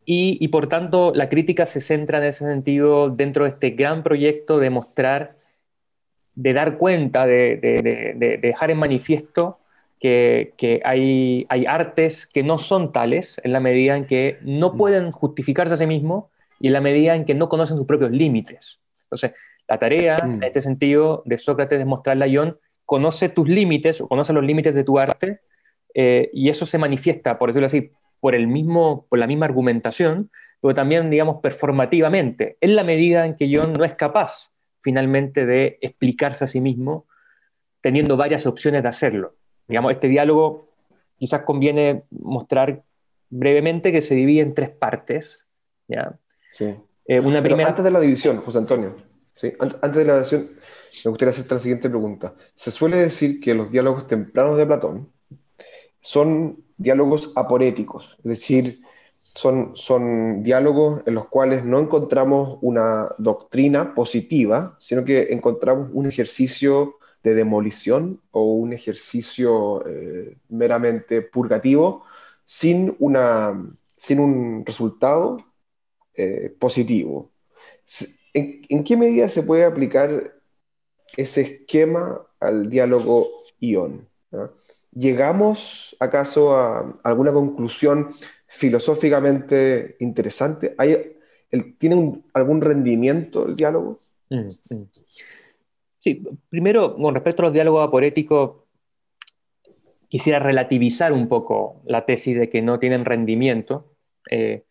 y, 0.06 0.48
por 0.50 0.68
tanto, 0.68 1.14
la 1.16 1.30
crítica 1.30 1.66
se 1.66 1.80
centra 1.80 2.18
en 2.18 2.26
ese 2.26 2.46
sentido 2.46 3.10
dentro 3.10 3.46
de 3.46 3.52
este 3.52 3.70
gran 3.70 4.04
proyecto 4.04 4.60
de 4.60 4.70
mostrar, 4.70 5.36
de 6.36 6.52
dar 6.52 6.78
cuenta, 6.78 7.26
de, 7.26 8.38
dejar 8.42 8.72
en 8.72 8.80
manifiesto 8.80 9.60
que, 10.02 10.82
hay, 10.84 11.46
hay, 11.48 11.66
artes 11.66 12.28
que 12.28 12.44
no 12.44 12.58
son 12.58 12.92
tales 12.92 13.40
en 13.42 13.54
la 13.54 13.62
medida 13.62 13.96
en 13.96 14.06
que 14.06 14.38
no 14.42 14.74
mm. 14.74 14.78
pueden 14.78 15.12
justificarse 15.14 15.76
a 15.76 15.78
sí 15.78 15.88
mismos 15.88 16.26
y 16.60 16.68
en 16.68 16.74
la 16.74 16.82
medida 16.82 17.16
en 17.16 17.24
que 17.24 17.36
no 17.36 17.48
conocen 17.48 17.78
sus 17.78 17.86
propios 17.86 18.12
límites. 18.12 18.82
Entonces, 19.04 19.32
la 19.70 19.80
tarea, 19.80 20.18
mm. 20.18 20.34
en 20.34 20.44
este 20.44 20.62
sentido, 20.62 21.24
de 21.26 21.38
Sócrates 21.38 21.80
es 21.80 21.86
mostrarle 21.86 22.26
a 22.26 22.28
Ion, 22.28 22.58
conoce 22.86 23.30
tus 23.30 23.48
límites 23.48 24.02
o 24.02 24.10
conoce 24.10 24.34
los 24.34 24.44
límites 24.44 24.76
de 24.76 24.84
tu 24.84 25.00
arte 25.00 25.40
eh, 25.94 26.30
y 26.34 26.50
eso 26.50 26.66
se 26.66 26.78
manifiesta, 26.78 27.38
por 27.38 27.50
decirlo 27.50 27.68
así, 27.68 27.92
por, 28.20 28.36
el 28.36 28.48
mismo, 28.48 29.06
por 29.10 29.20
la 29.20 29.28
misma 29.28 29.46
argumentación, 29.46 30.32
pero 30.62 30.74
también, 30.74 31.10
digamos, 31.10 31.42
performativamente, 31.42 32.58
en 32.62 32.76
la 32.76 32.84
medida 32.84 33.26
en 33.26 33.36
que 33.36 33.52
John 33.54 33.74
no 33.74 33.84
es 33.84 33.94
capaz 33.94 34.52
finalmente 34.82 35.46
de 35.46 35.78
explicarse 35.82 36.44
a 36.44 36.48
sí 36.48 36.60
mismo, 36.60 37.06
teniendo 37.82 38.18
varias 38.18 38.46
opciones 38.46 38.84
de 38.84 38.90
hacerlo. 38.90 39.36
Digamos, 39.68 39.92
este 39.92 40.08
diálogo 40.08 40.70
quizás 41.18 41.44
conviene 41.44 42.04
mostrar 42.12 42.84
brevemente 43.30 43.92
que 43.92 44.02
se 44.02 44.14
divide 44.16 44.42
en 44.42 44.54
tres 44.54 44.70
partes. 44.70 45.46
¿ya? 45.88 46.20
Sí. 46.52 46.76
Eh, 47.06 47.20
una 47.20 47.42
primera... 47.42 47.70
antes 47.70 47.84
de 47.84 47.92
la 47.92 48.00
división, 48.00 48.38
José 48.38 48.58
Antonio, 48.58 48.96
¿sí? 49.36 49.54
antes 49.60 49.96
de 49.96 50.06
la 50.06 50.16
división, 50.16 50.50
me 51.06 51.10
gustaría 51.10 51.32
hacerte 51.32 51.56
la 51.56 51.62
siguiente 51.62 51.90
pregunta. 51.90 52.36
Se 52.56 52.72
suele 52.72 52.98
decir 52.98 53.40
que 53.40 53.54
los 53.54 53.72
diálogos 53.72 54.08
tempranos 54.08 54.58
de 54.58 54.66
Platón 54.66 55.13
son 56.04 56.64
diálogos 56.78 57.32
aporéticos, 57.36 58.18
es 58.20 58.26
decir, 58.26 58.82
son, 59.34 59.72
son 59.76 60.44
diálogos 60.44 61.02
en 61.06 61.16
los 61.16 61.28
cuales 61.28 61.64
no 61.64 61.80
encontramos 61.80 62.60
una 62.62 63.08
doctrina 63.18 63.96
positiva, 63.96 64.76
sino 64.80 65.06
que 65.06 65.30
encontramos 65.32 65.90
un 65.94 66.06
ejercicio 66.06 66.98
de 67.24 67.34
demolición 67.34 68.22
o 68.32 68.54
un 68.54 68.74
ejercicio 68.74 69.88
eh, 69.88 70.38
meramente 70.50 71.22
purgativo 71.22 72.04
sin, 72.46 72.96
una, 73.00 73.58
sin 73.96 74.20
un 74.20 74.66
resultado 74.66 75.38
eh, 76.16 76.54
positivo. 76.60 77.32
¿En, 78.34 78.84
qué 78.84 78.98
medida 78.98 79.30
se 79.30 79.44
puede 79.44 79.64
aplicar 79.64 80.36
ese 81.16 81.42
esquema 81.42 82.22
al 82.42 82.70
diálogo 82.70 83.30
ion? 83.60 84.08
¿Llegamos 84.96 85.96
acaso 86.00 86.56
a 86.56 86.96
alguna 87.04 87.32
conclusión 87.32 88.10
filosóficamente 88.48 89.96
interesante? 90.00 90.76
¿Hay, 90.78 91.18
¿Tiene 91.78 92.22
algún 92.34 92.62
rendimiento 92.62 93.48
el 93.48 93.56
diálogo? 93.56 93.98
Mm, 94.30 94.76
mm. 94.76 94.84
Sí, 96.00 96.22
primero, 96.50 96.96
con 96.96 97.14
respecto 97.14 97.42
a 97.42 97.46
los 97.46 97.54
diálogos 97.54 97.88
aporéticos, 97.88 98.64
quisiera 100.10 100.38
relativizar 100.38 101.14
un 101.14 101.28
poco 101.28 101.82
la 101.86 102.06
tesis 102.06 102.38
de 102.38 102.50
que 102.50 102.62
no 102.62 102.78
tienen 102.78 103.06
rendimiento, 103.06 103.96
eh, 104.30 104.64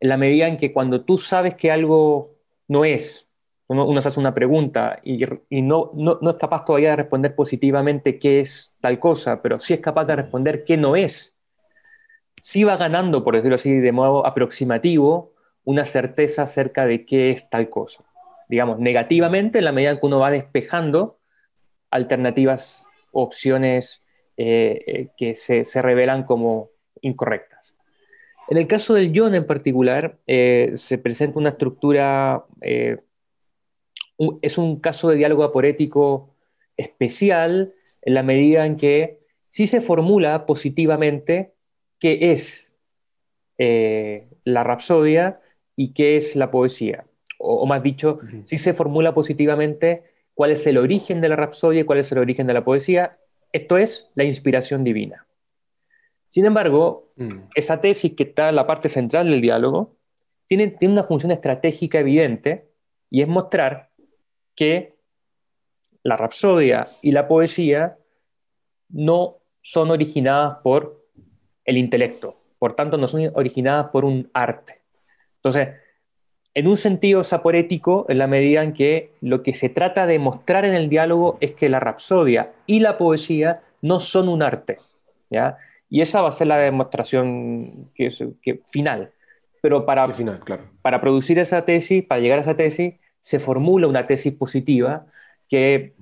en 0.00 0.08
la 0.08 0.16
medida 0.16 0.48
en 0.48 0.56
que 0.56 0.72
cuando 0.72 1.04
tú 1.04 1.18
sabes 1.18 1.54
que 1.54 1.70
algo 1.70 2.34
no 2.66 2.84
es, 2.84 3.28
uno, 3.72 4.02
se 4.02 4.08
hace 4.08 4.20
una 4.20 4.34
pregunta 4.34 5.00
y, 5.02 5.24
no, 5.62 5.90
no, 5.94 6.30
es 6.30 6.36
capaz 6.36 6.64
todavía 6.64 6.90
de 6.90 6.96
responder 6.96 7.34
positivamente 7.34 8.18
qué 8.18 8.40
es 8.40 8.74
tal 8.80 8.98
cosa, 8.98 9.42
pero 9.42 9.60
sí 9.60 9.74
es 9.74 9.80
capaz 9.80 10.04
de 10.04 10.16
responder 10.16 10.64
qué 10.64 10.76
no 10.76 10.96
es. 10.96 11.36
Sí 12.40 12.64
va 12.64 12.76
ganando, 12.76 13.24
por 13.24 13.34
decirlo 13.34 13.54
así, 13.54 13.72
de 13.72 13.92
modo 13.92 14.26
aproximativo, 14.26 15.32
una 15.64 15.84
certeza 15.84 16.42
acerca 16.42 16.86
de 16.86 17.06
qué 17.06 17.30
es 17.30 17.48
tal 17.48 17.68
cosa. 17.68 18.04
Digamos, 18.48 18.78
negativamente, 18.78 19.58
en 19.58 19.64
la 19.64 19.72
medida 19.72 19.90
en 19.92 20.00
que 20.00 20.06
uno 20.06 20.18
va 20.18 20.30
despejando 20.30 21.18
alternativas, 21.90 22.86
opciones 23.12 24.02
eh, 24.36 24.82
eh, 24.86 25.08
que 25.16 25.34
se, 25.34 25.64
se, 25.64 25.82
revelan 25.82 26.24
como 26.24 26.70
incorrectas. 27.00 27.74
En 28.48 28.58
el 28.58 28.66
caso 28.66 28.94
del 28.94 29.12
John 29.14 29.34
en 29.34 29.46
particular, 29.46 30.18
eh, 30.26 30.72
se 30.74 30.98
presenta 30.98 31.38
una 31.38 31.50
estructura 31.50 32.44
es 34.42 34.58
un 34.58 34.80
caso 34.80 35.08
de 35.08 35.16
diálogo 35.16 35.44
aporético 35.44 36.34
especial 36.76 37.74
en 38.02 38.14
la 38.14 38.22
medida 38.22 38.66
en 38.66 38.76
que 38.76 39.20
sí 39.48 39.66
se 39.66 39.80
formula 39.80 40.46
positivamente 40.46 41.54
qué 41.98 42.32
es 42.32 42.72
eh, 43.58 44.28
la 44.44 44.64
rapsodia 44.64 45.40
y 45.76 45.92
qué 45.92 46.16
es 46.16 46.36
la 46.36 46.50
poesía. 46.50 47.04
O, 47.38 47.66
más 47.66 47.82
dicho, 47.82 48.20
sí 48.44 48.58
se 48.58 48.72
formula 48.72 49.14
positivamente 49.14 50.04
cuál 50.34 50.52
es 50.52 50.66
el 50.66 50.78
origen 50.78 51.20
de 51.20 51.28
la 51.28 51.36
rapsodia 51.36 51.80
y 51.80 51.84
cuál 51.84 51.98
es 51.98 52.10
el 52.12 52.18
origen 52.18 52.46
de 52.46 52.54
la 52.54 52.64
poesía. 52.64 53.18
Esto 53.52 53.76
es 53.78 54.10
la 54.14 54.24
inspiración 54.24 54.84
divina. 54.84 55.26
Sin 56.28 56.46
embargo, 56.46 57.12
mm. 57.16 57.28
esa 57.54 57.80
tesis 57.80 58.14
que 58.14 58.22
está 58.24 58.48
en 58.48 58.56
la 58.56 58.66
parte 58.66 58.88
central 58.88 59.28
del 59.28 59.40
diálogo 59.40 59.96
tiene, 60.46 60.68
tiene 60.68 60.94
una 60.94 61.04
función 61.04 61.30
estratégica 61.30 61.98
evidente 61.98 62.70
y 63.10 63.22
es 63.22 63.28
mostrar 63.28 63.90
que 64.54 64.96
la 66.02 66.16
rapsodia 66.16 66.86
y 67.00 67.12
la 67.12 67.28
poesía 67.28 67.96
no 68.88 69.38
son 69.60 69.90
originadas 69.90 70.58
por 70.62 71.06
el 71.64 71.78
intelecto, 71.78 72.36
por 72.58 72.74
tanto 72.74 72.98
no 72.98 73.06
son 73.06 73.30
originadas 73.34 73.88
por 73.90 74.04
un 74.04 74.30
arte. 74.34 74.80
Entonces, 75.36 75.68
en 76.54 76.66
un 76.66 76.76
sentido 76.76 77.22
es 77.22 77.32
aporético 77.32 78.04
en 78.08 78.18
la 78.18 78.26
medida 78.26 78.62
en 78.62 78.74
que 78.74 79.12
lo 79.20 79.42
que 79.42 79.54
se 79.54 79.68
trata 79.68 80.06
de 80.06 80.18
mostrar 80.18 80.64
en 80.64 80.74
el 80.74 80.88
diálogo 80.88 81.38
es 81.40 81.52
que 81.52 81.68
la 81.68 81.80
rapsodia 81.80 82.52
y 82.66 82.80
la 82.80 82.98
poesía 82.98 83.62
no 83.80 84.00
son 84.00 84.28
un 84.28 84.42
arte. 84.42 84.76
¿ya? 85.30 85.56
Y 85.88 86.02
esa 86.02 86.20
va 86.20 86.28
a 86.28 86.32
ser 86.32 86.48
la 86.48 86.58
demostración 86.58 87.90
final. 88.66 89.12
Pero 89.62 89.86
para, 89.86 90.06
para 90.82 91.00
producir 91.00 91.38
esa 91.38 91.64
tesis, 91.64 92.04
para 92.04 92.20
llegar 92.20 92.38
a 92.38 92.42
esa 92.42 92.56
tesis, 92.56 92.94
se 93.22 93.38
formula 93.38 93.86
una 93.86 94.06
tesis 94.06 94.34
positiva 94.34 95.06
que 95.48 95.94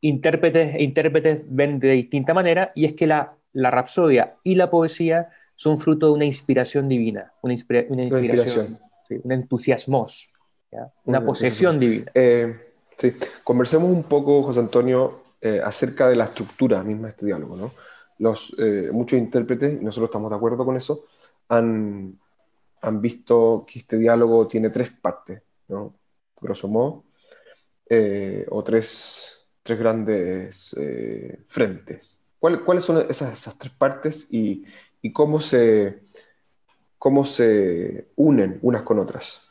intérpretes 0.00 0.74
e 0.74 0.82
intérpretes 0.82 1.42
ven 1.46 1.78
de 1.78 1.92
distinta 1.92 2.34
manera 2.34 2.72
y 2.74 2.86
es 2.86 2.94
que 2.94 3.06
la, 3.06 3.36
la 3.52 3.70
rapsodia 3.70 4.34
y 4.42 4.56
la 4.56 4.70
poesía 4.70 5.28
son 5.54 5.78
fruto 5.78 6.06
de 6.06 6.12
una 6.12 6.24
inspiración 6.24 6.88
divina, 6.88 7.32
una, 7.42 7.54
una 7.88 8.02
inspiración, 8.02 8.80
un 9.22 9.32
entusiasmo, 9.32 10.06
una, 11.04 11.24
posesión 11.24 11.78
divina. 11.78 12.10
Eh, 12.14 12.56
sí. 12.98 13.12
Conversemos 13.44 13.88
un 13.88 14.02
poco, 14.04 14.42
José 14.42 14.60
Antonio, 14.60 15.22
eh, 15.40 15.60
acerca 15.62 16.08
de 16.08 16.16
la 16.16 16.24
estructura 16.24 16.82
misma 16.82 17.02
de 17.02 17.10
este 17.10 17.26
diálogo. 17.26 17.56
¿no? 17.56 17.70
Los, 18.18 18.56
eh, 18.58 18.88
muchos 18.90 19.18
intérpretes, 19.18 19.80
y 19.80 19.84
nosotros 19.84 20.08
estamos 20.08 20.30
de 20.30 20.36
acuerdo 20.36 20.64
con 20.64 20.76
eso, 20.76 21.04
han, 21.48 22.18
han 22.80 23.00
visto 23.00 23.64
que 23.70 23.80
este 23.80 23.98
diálogo 23.98 24.48
tiene 24.48 24.70
tres 24.70 24.90
partes. 24.90 25.42
¿no? 25.68 25.94
Grosso 26.42 26.68
modo, 26.68 27.04
eh, 27.88 28.46
o 28.50 28.62
tres, 28.62 29.46
tres 29.62 29.78
grandes 29.78 30.74
eh, 30.78 31.38
frentes. 31.46 32.26
¿Cuáles 32.38 32.84
son 32.84 33.06
esas, 33.08 33.32
esas, 33.32 33.56
tres 33.56 33.72
partes 33.72 34.26
y, 34.32 34.64
y 35.00 35.12
cómo, 35.12 35.38
se, 35.38 36.00
cómo 36.98 37.24
se 37.24 38.08
unen 38.16 38.58
unas 38.62 38.82
con 38.82 38.98
otras? 38.98 39.42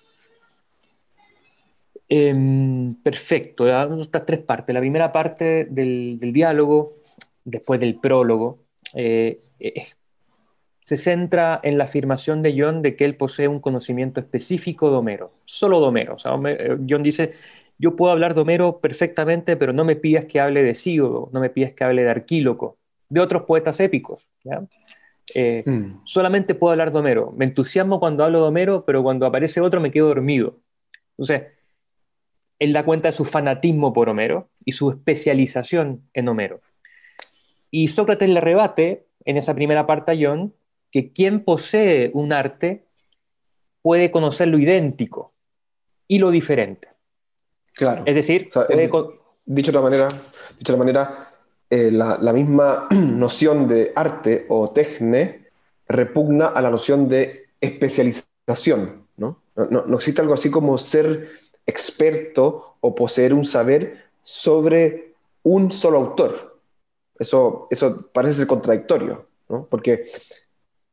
Eh, 2.09 2.93
perfecto, 3.01 3.65
estas 3.97 4.25
tres 4.25 4.41
partes. 4.41 4.73
La 4.73 4.81
primera 4.81 5.13
parte 5.13 5.65
del, 5.69 6.17
del 6.19 6.33
diálogo, 6.33 6.97
después 7.45 7.79
del 7.79 7.95
prólogo, 8.01 8.59
eh, 8.93 9.41
es 9.57 9.95
se 10.81 10.97
centra 10.97 11.59
en 11.63 11.77
la 11.77 11.85
afirmación 11.85 12.41
de 12.41 12.55
John 12.57 12.81
de 12.81 12.95
que 12.95 13.05
él 13.05 13.15
posee 13.15 13.47
un 13.47 13.59
conocimiento 13.59 14.19
específico 14.19 14.89
de 14.89 14.97
Homero, 14.97 15.31
solo 15.45 15.79
de 15.79 15.87
Homero. 15.87 16.17
Eh, 16.47 16.77
John 16.89 17.03
dice, 17.03 17.33
yo 17.77 17.95
puedo 17.95 18.11
hablar 18.11 18.33
de 18.33 18.41
Homero 18.41 18.79
perfectamente, 18.79 19.55
pero 19.57 19.73
no 19.73 19.85
me 19.85 19.95
pidas 19.95 20.25
que 20.25 20.39
hable 20.39 20.63
de 20.63 20.73
Síodo, 20.73 21.29
no 21.31 21.39
me 21.39 21.49
pidas 21.49 21.73
que 21.73 21.83
hable 21.83 22.03
de 22.03 22.09
Arquíloco, 22.09 22.77
de 23.09 23.21
otros 23.21 23.43
poetas 23.43 23.79
épicos. 23.79 24.27
Eh, 25.35 25.63
mm. 25.65 26.01
Solamente 26.03 26.55
puedo 26.55 26.71
hablar 26.71 26.91
de 26.91 26.99
Homero. 26.99 27.31
Me 27.37 27.45
entusiasmo 27.45 27.99
cuando 27.99 28.23
hablo 28.23 28.41
de 28.41 28.47
Homero, 28.47 28.83
pero 28.85 29.03
cuando 29.03 29.25
aparece 29.25 29.61
otro 29.61 29.79
me 29.81 29.91
quedo 29.91 30.07
dormido. 30.07 30.57
Entonces, 31.11 31.43
él 32.57 32.73
da 32.73 32.83
cuenta 32.83 33.07
de 33.09 33.13
su 33.13 33.25
fanatismo 33.25 33.93
por 33.93 34.09
Homero 34.09 34.49
y 34.65 34.71
su 34.71 34.89
especialización 34.89 36.01
en 36.13 36.27
Homero. 36.27 36.61
Y 37.69 37.87
Sócrates 37.87 38.29
le 38.29 38.41
rebate 38.41 39.05
en 39.25 39.37
esa 39.37 39.53
primera 39.53 39.85
parte 39.85 40.11
a 40.11 40.15
John 40.19 40.53
que 40.91 41.11
quien 41.11 41.43
posee 41.43 42.11
un 42.13 42.33
arte 42.33 42.85
puede 43.81 44.11
conocer 44.11 44.47
lo 44.47 44.59
idéntico 44.59 45.33
y 46.07 46.19
lo 46.19 46.29
diferente. 46.29 46.89
Claro. 47.73 48.03
Es 48.05 48.15
decir, 48.15 48.49
dicho 49.45 49.71
de 49.71 49.77
otra 49.77 49.81
manera, 49.81 50.07
dicho 50.59 50.73
de 50.73 50.79
manera 50.79 51.31
eh, 51.69 51.89
la, 51.89 52.33
misma 52.33 52.87
noción 52.91 53.67
de 53.67 53.93
arte 53.95 54.45
o 54.49 54.71
tecne 54.71 55.47
repugna 55.87 56.47
a 56.47 56.61
la 56.61 56.69
noción 56.69 57.07
de 57.07 57.47
especialización. 57.61 59.07
¿no? 59.17 59.41
No, 59.55 59.95
existe 59.95 60.21
algo 60.21 60.33
así 60.33 60.51
como 60.51 60.77
ser 60.77 61.29
experto 61.65 62.75
o 62.81 62.93
poseer 62.93 63.33
un 63.33 63.45
saber 63.45 64.05
sobre 64.23 65.13
un 65.43 65.71
solo 65.71 65.99
autor. 65.99 66.59
Eso, 67.17 67.67
eso 67.69 68.09
parece 68.11 68.39
ser 68.39 68.47
contradictorio, 68.47 69.27
¿no? 69.47 69.65
porque 69.69 70.05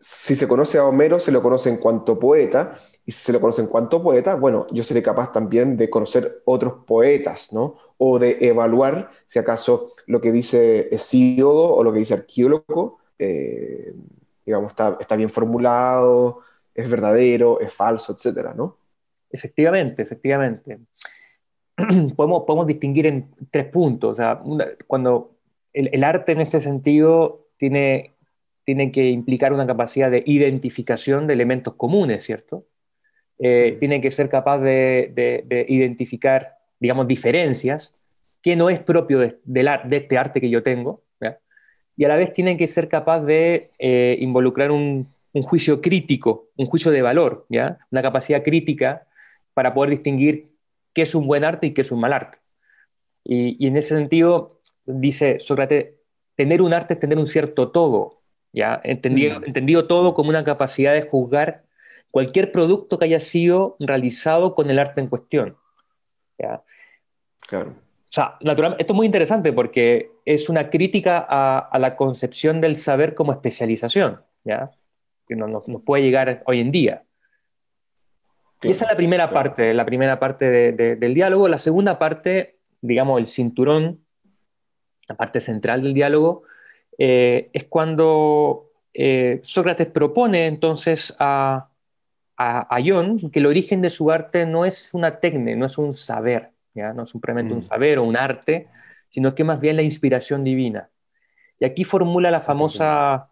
si 0.01 0.37
se 0.37 0.47
conoce 0.47 0.79
a 0.79 0.85
Homero, 0.85 1.19
se 1.19 1.33
lo 1.33 1.43
conoce 1.43 1.71
en 1.71 1.79
cuanto 1.79 2.19
poeta, 2.19 2.77
y 3.05 3.13
si 3.13 3.25
se 3.25 3.33
lo 3.33 3.41
conoce 3.41 3.63
en 3.63 3.69
cuanto 3.69 4.03
poeta, 4.03 4.37
bueno, 4.37 4.67
yo 4.71 4.83
seré 4.83 5.03
capaz 5.03 5.33
también 5.33 5.77
de 5.77 5.91
conocer 5.91 6.43
otros 6.45 6.85
poetas, 6.87 7.53
¿no? 7.53 7.77
O 7.97 8.19
de 8.19 8.39
evaluar 8.41 9.11
si 9.27 9.39
acaso 9.39 9.93
lo 10.07 10.21
que 10.21 10.31
dice 10.31 10.89
Hesíodo 10.95 11.75
o 11.75 11.83
lo 11.83 11.93
que 11.93 11.99
dice 12.01 12.15
Arqueólogo, 12.15 12.99
eh, 13.19 13.93
digamos, 14.47 14.73
está, 14.73 15.17
bien 15.17 15.31
formulado, 15.31 16.41
es 16.75 16.89
verdadero, 16.89 17.61
es 17.61 17.73
falso, 17.73 18.13
etcétera, 18.13 18.55
¿no? 18.55 18.79
Efectivamente, 19.31 20.03
efectivamente. 20.03 20.79
podemos, 22.17 22.45
podemos 22.45 22.67
distinguir 22.67 23.07
en 23.07 23.31
tres 23.51 23.67
puntos. 23.67 24.13
O 24.13 24.15
sea, 24.15 24.41
cuando 24.87 25.33
el, 25.73 25.91
el 25.93 26.05
arte 26.05 26.33
en 26.33 26.41
ese 26.41 26.61
sentido 26.61 27.47
tiene 27.57 28.18
tiene 28.69 28.93
que 28.93 29.09
implicar 29.09 29.55
una 29.55 29.67
capacidad 29.67 30.11
de 30.11 30.23
identificación 30.27 31.27
de 31.27 31.33
elementos 31.33 31.73
comunes, 31.73 32.23
¿cierto? 32.23 32.67
Eh, 33.39 33.79
tiene 33.81 34.03
que 34.03 34.11
ser 34.11 34.29
capaz 34.29 34.59
de, 34.59 35.65
identificar, 35.71 36.59
digamos, 36.79 37.07
diferencias 37.07 37.95
que 38.43 38.57
no 38.57 38.69
es 38.69 38.79
propio 38.81 39.21
de, 39.21 39.39
de, 39.43 39.97
este 39.97 40.19
arte 40.19 40.39
que 40.43 40.51
yo 40.51 40.63
tengo, 40.63 41.03
y 41.97 42.05
a 42.05 42.09
la 42.09 42.19
vez 42.19 42.35
tiene 42.35 42.59
que 42.59 42.69
ser 42.69 42.89
capaz 42.89 43.21
de 43.21 43.71
eh, 43.79 44.19
involucrar 44.21 44.71
un, 44.71 45.09
juicio 45.33 45.81
crítico, 45.81 46.51
un 46.57 46.67
juicio 46.67 46.91
de 46.91 47.01
valor, 47.01 47.47
¿ya? 47.49 47.79
una 47.91 48.03
capacidad 48.03 48.43
crítica 48.43 49.07
para 49.55 49.73
poder 49.73 49.93
distinguir 49.93 50.51
qué 50.93 51.03
es 51.03 51.15
un 51.15 51.27
buen 51.27 51.43
arte 51.43 51.69
y 51.69 51.73
qué 51.73 51.81
es 51.81 51.91
un 51.91 52.01
mal 52.01 52.13
arte. 52.13 52.37
Y, 53.25 53.57
y 53.65 53.69
en 53.69 53.79
ese 53.79 53.97
sentido, 53.97 54.61
dice 54.85 55.41
Sócrates, 55.41 55.95
tener 56.35 56.61
un 56.61 56.75
arte 56.75 56.93
es 56.93 57.01
tener 57.01 57.17
un 57.17 57.27
cierto 57.27 57.71
todo, 57.71 58.18
¿ya? 58.53 58.81
Entendido, 58.85 59.41
mm. 59.41 59.45
entendido 59.45 59.87
todo 59.87 60.15
como 60.15 60.31
una 60.31 60.45
capacidad 60.45 60.95
de 60.95 61.03
juzgar 61.03 61.65
cualquier 62.11 62.53
producto 62.53 62.99
que 62.99 63.05
haya 63.05 63.21
sido 63.21 63.77
realizado 63.79 64.55
con 64.55 64.71
el 64.71 64.79
arte 64.79 65.01
en 65.01 65.09
cuestión. 65.09 65.57
¿ya? 66.39 66.63
Claro. 67.41 67.71
O 67.71 68.11
sea, 68.11 68.37
naturalmente, 68.41 68.83
esto 68.83 68.95
es 68.95 68.97
muy 68.97 69.07
interesante 69.07 69.53
porque 69.53 70.11
es 70.25 70.49
una 70.49 70.71
crítica 70.71 71.27
a, 71.29 71.79
la 71.79 71.95
concepción 71.97 72.61
del 72.61 72.77
saber 72.77 73.15
como 73.15 73.33
especialización, 73.33 74.23
¿ya? 74.45 74.71
que 75.27 75.37
nos 75.37 75.69
no, 75.69 75.81
puede 75.81 76.03
llegar 76.03 76.43
hoy 76.47 76.61
en 76.61 76.73
día. 76.73 77.05
esa 78.63 78.85
es 78.87 78.91
la 78.91 78.97
primera 78.97 79.31
parte, 79.31 79.75
la 79.75 79.85
primera 79.85 80.19
parte 80.19 80.73
del 80.73 81.15
diálogo. 81.15 81.49
La 81.49 81.59
segunda 81.59 81.99
parte, 81.99 82.57
digamos, 82.81 83.19
el 83.19 83.27
cinturón, 83.27 84.01
la 85.07 85.17
parte 85.17 85.41
central 85.41 85.83
del 85.83 85.93
diálogo, 85.93 86.45
eh, 86.99 87.49
es 87.53 87.65
cuando 87.65 88.73
eh, 88.93 89.41
Sócrates 89.45 89.87
propone 89.87 90.47
entonces 90.47 91.15
a, 91.21 91.69
a, 92.37 92.81
Ion 92.81 93.17
que 93.31 93.39
el 93.39 93.47
origen 93.47 93.81
de 93.81 93.91
su 93.91 94.11
arte 94.11 94.45
no 94.45 94.65
es 94.65 94.93
una 94.95 95.21
técnica, 95.21 95.57
no 95.57 95.67
es 95.67 95.79
un 95.79 95.93
saber, 95.93 96.51
¿ya? 96.75 96.93
no 96.93 97.05
es 97.05 97.11
simplemente 97.11 97.55
un 97.55 97.61
mm. 97.61 97.69
saber 97.69 97.99
o 97.99 98.05
un 98.05 98.17
arte, 98.17 98.67
sino 99.09 99.35
que 99.35 99.45
más 99.45 99.61
bien 99.61 99.77
la 99.77 99.83
inspiración 99.83 100.43
divina. 100.43 100.91
Y 101.61 101.65
aquí 101.65 101.83
formula 101.83 102.31
la 102.31 102.41
famosa, 102.41 103.31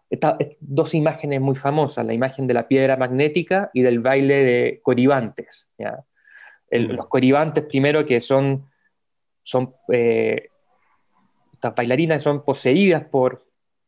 dos 0.59 0.93
imágenes 0.93 1.39
muy 1.39 1.55
famosas, 1.55 2.05
la 2.05 2.13
imagen 2.13 2.45
de 2.45 2.53
la 2.53 2.67
piedra 2.67 2.97
magnética 2.97 3.69
y 3.73 3.81
del 3.81 3.99
baile 3.99 4.43
de 4.43 4.81
coribantes. 4.83 5.69
¿ya? 5.77 6.03
Mm. 6.71 6.95
Los 6.95 7.07
coribantes, 7.07 7.65
primero, 7.65 8.05
que 8.05 8.19
son, 8.19 8.65
son 9.43 9.73
eh, 9.91 10.49
estas 11.53 11.73
bailarinas 11.73 12.21
son 12.21 12.43
poseídas 12.43 13.05
por, 13.05 13.46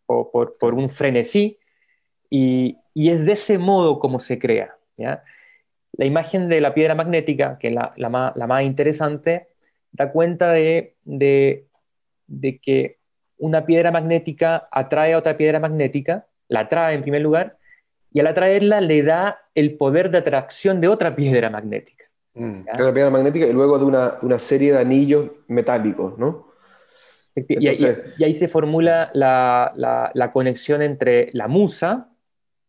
por, 0.10 0.74
un 0.74 0.90
frenesí, 0.90 1.60
y, 2.30 2.78
es 2.96 3.26
de 3.26 3.34
ese 3.34 3.58
modo 3.58 4.00
como 4.00 4.20
se 4.20 4.40
crea. 4.40 4.76
La 4.98 6.06
imagen 6.06 6.50
de 6.50 6.62
la 6.62 6.74
piedra 6.74 6.96
magnética, 6.96 7.58
que 7.60 7.70
es 7.70 7.74
la, 7.74 8.10
más, 8.10 8.64
interesante, 8.64 9.48
da 9.92 10.12
cuenta 10.12 10.52
de, 10.52 10.96
de, 11.06 11.68
que 12.62 12.98
una 13.38 13.66
piedra 13.66 13.92
magnética 13.92 14.68
atrae 14.72 15.14
a 15.14 15.18
otra 15.18 15.38
piedra 15.38 15.60
magnética, 15.60 16.28
la 16.48 16.62
atrae 16.62 16.96
en 16.96 17.02
primer 17.02 17.22
lugar, 17.22 17.58
y 18.12 18.20
al 18.20 18.28
atraerla 18.28 18.82
le 18.82 19.04
da 19.04 19.40
el 19.54 19.78
poder 19.78 20.10
de 20.10 20.18
atracción 20.18 20.82
de 20.82 20.88
otra 20.88 21.16
piedra 21.16 21.50
magnética. 21.50 22.06
Mm, 22.34 22.62
la 22.66 22.94
piedra 22.94 23.10
magnética 23.12 23.46
y 23.46 23.54
luego 23.54 23.78
de 23.78 23.86
una, 23.86 24.18
una, 24.24 24.40
serie 24.40 24.72
de 24.72 24.80
anillos 24.80 25.30
metálicos, 25.48 26.18
¿no? 26.18 26.49
Y, 27.36 28.24
ahí 28.24 28.34
se 28.34 28.48
formula 28.48 29.10
la, 29.14 30.30
conexión 30.34 30.82
entre 30.82 31.30
la 31.34 31.48
musa, 31.48 32.10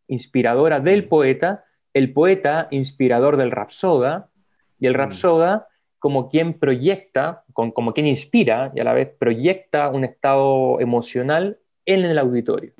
inspiradora 0.06 0.80
del 0.80 1.04
mm. 1.04 1.08
poeta, 1.08 1.64
el 1.94 2.12
poeta, 2.12 2.68
inspirador 2.70 3.36
del 3.36 3.50
rapsoda, 3.50 4.30
y 4.78 4.86
el 4.86 4.94
mm. 4.94 4.96
rapsoda 4.96 5.68
como 5.98 6.30
quien 6.30 6.58
proyecta, 6.58 7.44
como 7.52 7.92
quien 7.92 8.06
inspira 8.06 8.72
y 8.74 8.80
a 8.80 8.84
la 8.84 8.94
vez 8.94 9.10
proyecta 9.18 9.90
un 9.90 10.04
estado 10.04 10.80
emocional 10.80 11.58
en 11.84 12.04
el 12.04 12.18
auditorio. 12.18 12.72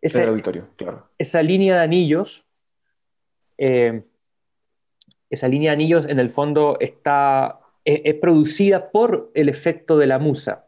en 0.00 0.22
el 0.22 0.28
auditorio, 0.28 0.68
claro. 0.76 1.08
Esa 1.18 1.42
línea 1.42 1.74
de 1.74 1.82
anillos, 1.82 2.44
eh, 3.56 4.04
esa 5.28 5.48
línea 5.48 5.72
de 5.72 5.74
anillos 5.74 6.06
en 6.08 6.20
el 6.20 6.30
fondo 6.30 6.76
está, 6.78 7.58
es 7.84 8.14
producida 8.14 8.92
por 8.92 9.32
el 9.34 9.48
efecto 9.48 9.98
de 9.98 10.06
la 10.06 10.20
musa 10.20 10.67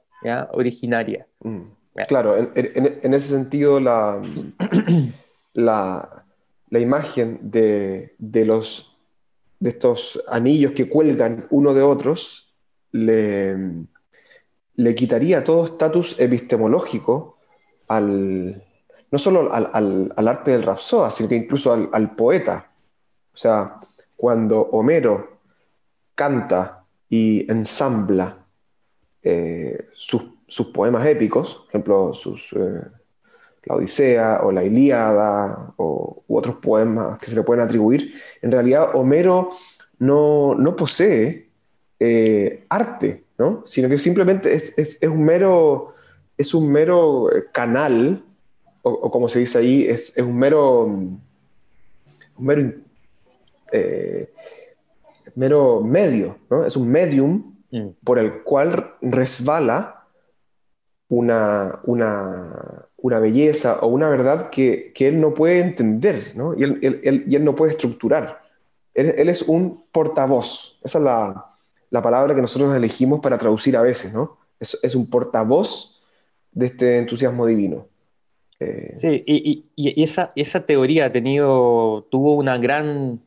originaria. 0.53 1.27
Mm. 1.41 1.63
Claro, 2.07 2.37
en, 2.37 3.15
ese 3.15 3.29
sentido 3.29 3.81
la, 3.81 4.23
la, 5.55 6.25
imagen 6.71 7.39
de, 7.43 8.15
los, 8.47 8.97
de 9.59 9.71
estos 9.71 10.23
anillos 10.29 10.73
que 10.73 10.89
cuelgan 10.89 11.47
uno 11.51 11.75
de 11.75 11.83
otros 11.83 12.55
le, 12.93 13.57
le 14.77 14.95
quitaría 14.95 15.45
todo 15.45 15.67
estatus 15.67 16.19
epistemológico 16.19 17.39
al, 17.89 18.65
no 19.11 19.19
solo 19.19 19.53
al, 19.53 20.13
arte 20.17 20.53
del 20.53 20.63
rapsoda, 20.63 21.11
sino 21.11 21.29
que 21.29 21.37
incluso 21.37 21.73
al, 21.73 21.89
al, 21.93 22.15
poeta. 22.15 22.71
O 23.35 23.37
sea, 23.37 23.81
cuando 24.17 24.61
Homero 24.61 25.41
canta 26.15 26.85
y 27.09 27.51
ensambla 27.51 28.40
eh, 29.23 29.89
sus, 29.93 30.23
poemas 30.73 31.07
épicos, 31.07 31.57
por 31.57 31.69
ejemplo, 31.69 32.15
sus, 32.15 32.53
eh, 32.55 32.81
la 33.65 33.75
Odisea 33.75 34.41
o 34.43 34.51
la 34.51 34.65
Ilíada 34.65 35.75
o, 35.77 36.23
u 36.27 36.37
otros 36.37 36.57
poemas 36.57 37.19
que 37.19 37.31
se 37.31 37.37
le 37.37 37.43
pueden 37.43 37.63
atribuir, 37.63 38.15
en 38.41 38.51
realidad 38.51 38.95
Homero 38.95 39.51
no, 39.99 40.75
posee 40.77 41.49
eh, 41.99 42.65
arte, 42.71 43.25
¿no? 43.39 43.63
sino 43.67 43.89
que 43.89 43.99
simplemente 43.99 44.55
es, 44.55 44.99
un, 45.03 45.23
mero, 45.23 45.95
es 46.39 46.55
un 46.55 46.73
mero 46.73 47.29
canal, 47.53 48.25
o, 48.83 49.11
como 49.11 49.29
se 49.29 49.41
dice 49.41 49.59
ahí, 49.59 49.87
es, 49.87 50.17
un 50.17 50.39
mero, 50.39 50.85
un 50.85 51.21
mero, 52.39 52.73
mero 55.35 55.81
medio, 55.83 56.39
¿no? 56.49 56.65
es 56.65 56.75
un 56.77 56.91
medium 56.91 57.50
Mm. 57.73 57.91
por 58.03 58.19
el 58.19 58.43
cual 58.43 58.95
resbala 59.01 60.05
una, 61.09 61.81
una, 61.85 63.19
belleza 63.21 63.79
o 63.81 63.87
una 63.87 64.09
verdad 64.09 64.51
que, 64.51 64.93
él 64.99 65.21
no 65.21 65.35
puede 65.35 65.61
entender 65.61 66.33
¿no? 66.35 66.55
Y, 66.57 66.65
él, 66.65 67.45
no 67.45 67.55
puede 67.55 67.73
estructurar. 67.73 68.43
Él, 68.95 69.29
es 69.29 69.43
un 69.43 69.85
portavoz. 69.93 70.81
Esa 70.83 70.99
es 70.99 71.05
la, 71.05 72.03
palabra 72.03 72.35
que 72.35 72.41
nosotros 72.41 72.75
elegimos 72.75 73.21
para 73.21 73.39
traducir 73.39 73.77
a 73.77 73.83
veces. 73.83 74.13
¿no? 74.13 74.39
Es, 74.59 74.95
un 74.95 75.09
portavoz 75.09 76.03
de 76.53 76.67
este 76.67 76.99
entusiasmo 76.99 77.47
divino. 77.47 77.87
Eh, 78.59 78.93
sí, 78.95 79.25
y, 79.27 80.03
esa, 80.03 80.31
esa, 80.35 80.67
teoría 80.67 81.07
ha 81.07 81.13
tenido, 81.13 82.07
tuvo 82.11 82.35
una 82.35 82.57
gran, 82.57 83.21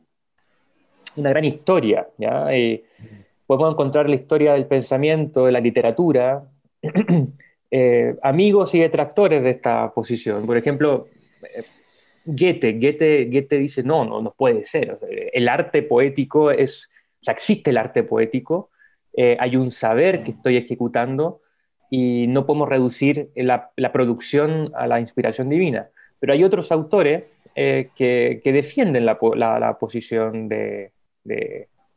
una 1.16 1.30
gran 1.30 1.44
historia. 1.44 2.08
¿ya? 2.18 2.52
Eh, 2.54 2.84
podemos 3.46 3.72
encontrar 3.72 4.08
la 4.08 4.16
historia 4.16 4.52
del 4.54 4.66
pensamiento, 4.66 5.46
de 5.46 5.52
la 5.52 5.60
literatura, 5.60 6.44
eh, 7.70 8.16
amigos 8.22 8.74
y 8.74 8.80
detractores 8.80 9.42
de 9.44 9.50
esta 9.50 9.92
posición. 9.92 10.46
Por 10.46 10.56
ejemplo, 10.56 11.06
eh, 11.42 11.62
Goethe, 12.24 12.72
Goethe, 12.72 13.58
dice, 13.58 13.82
no, 13.82 14.04
no, 14.04 14.22
no 14.22 14.34
puede 14.36 14.64
ser. 14.64 14.98
El 15.32 15.48
arte 15.48 15.82
poético 15.82 16.50
es, 16.50 16.88
o 17.20 17.24
sea, 17.24 17.32
existe 17.32 17.70
el 17.70 17.76
arte 17.76 18.02
poético, 18.02 18.70
eh, 19.16 19.36
hay 19.38 19.56
un 19.56 19.70
saber 19.70 20.24
que 20.24 20.32
estoy 20.32 20.56
ejecutando 20.56 21.40
y 21.88 22.26
no 22.26 22.46
podemos 22.46 22.68
reducir 22.68 23.30
la, 23.36 23.70
producción 23.92 24.72
a 24.74 24.86
la 24.86 25.00
inspiración 25.00 25.48
divina. 25.48 25.88
Pero 26.18 26.32
hay 26.32 26.42
otros 26.42 26.72
autores 26.72 27.24
eh, 27.54 27.90
que, 27.94 28.40
defienden 28.44 29.06
la, 29.06 29.18
posición 29.78 30.48
de, 30.48 30.90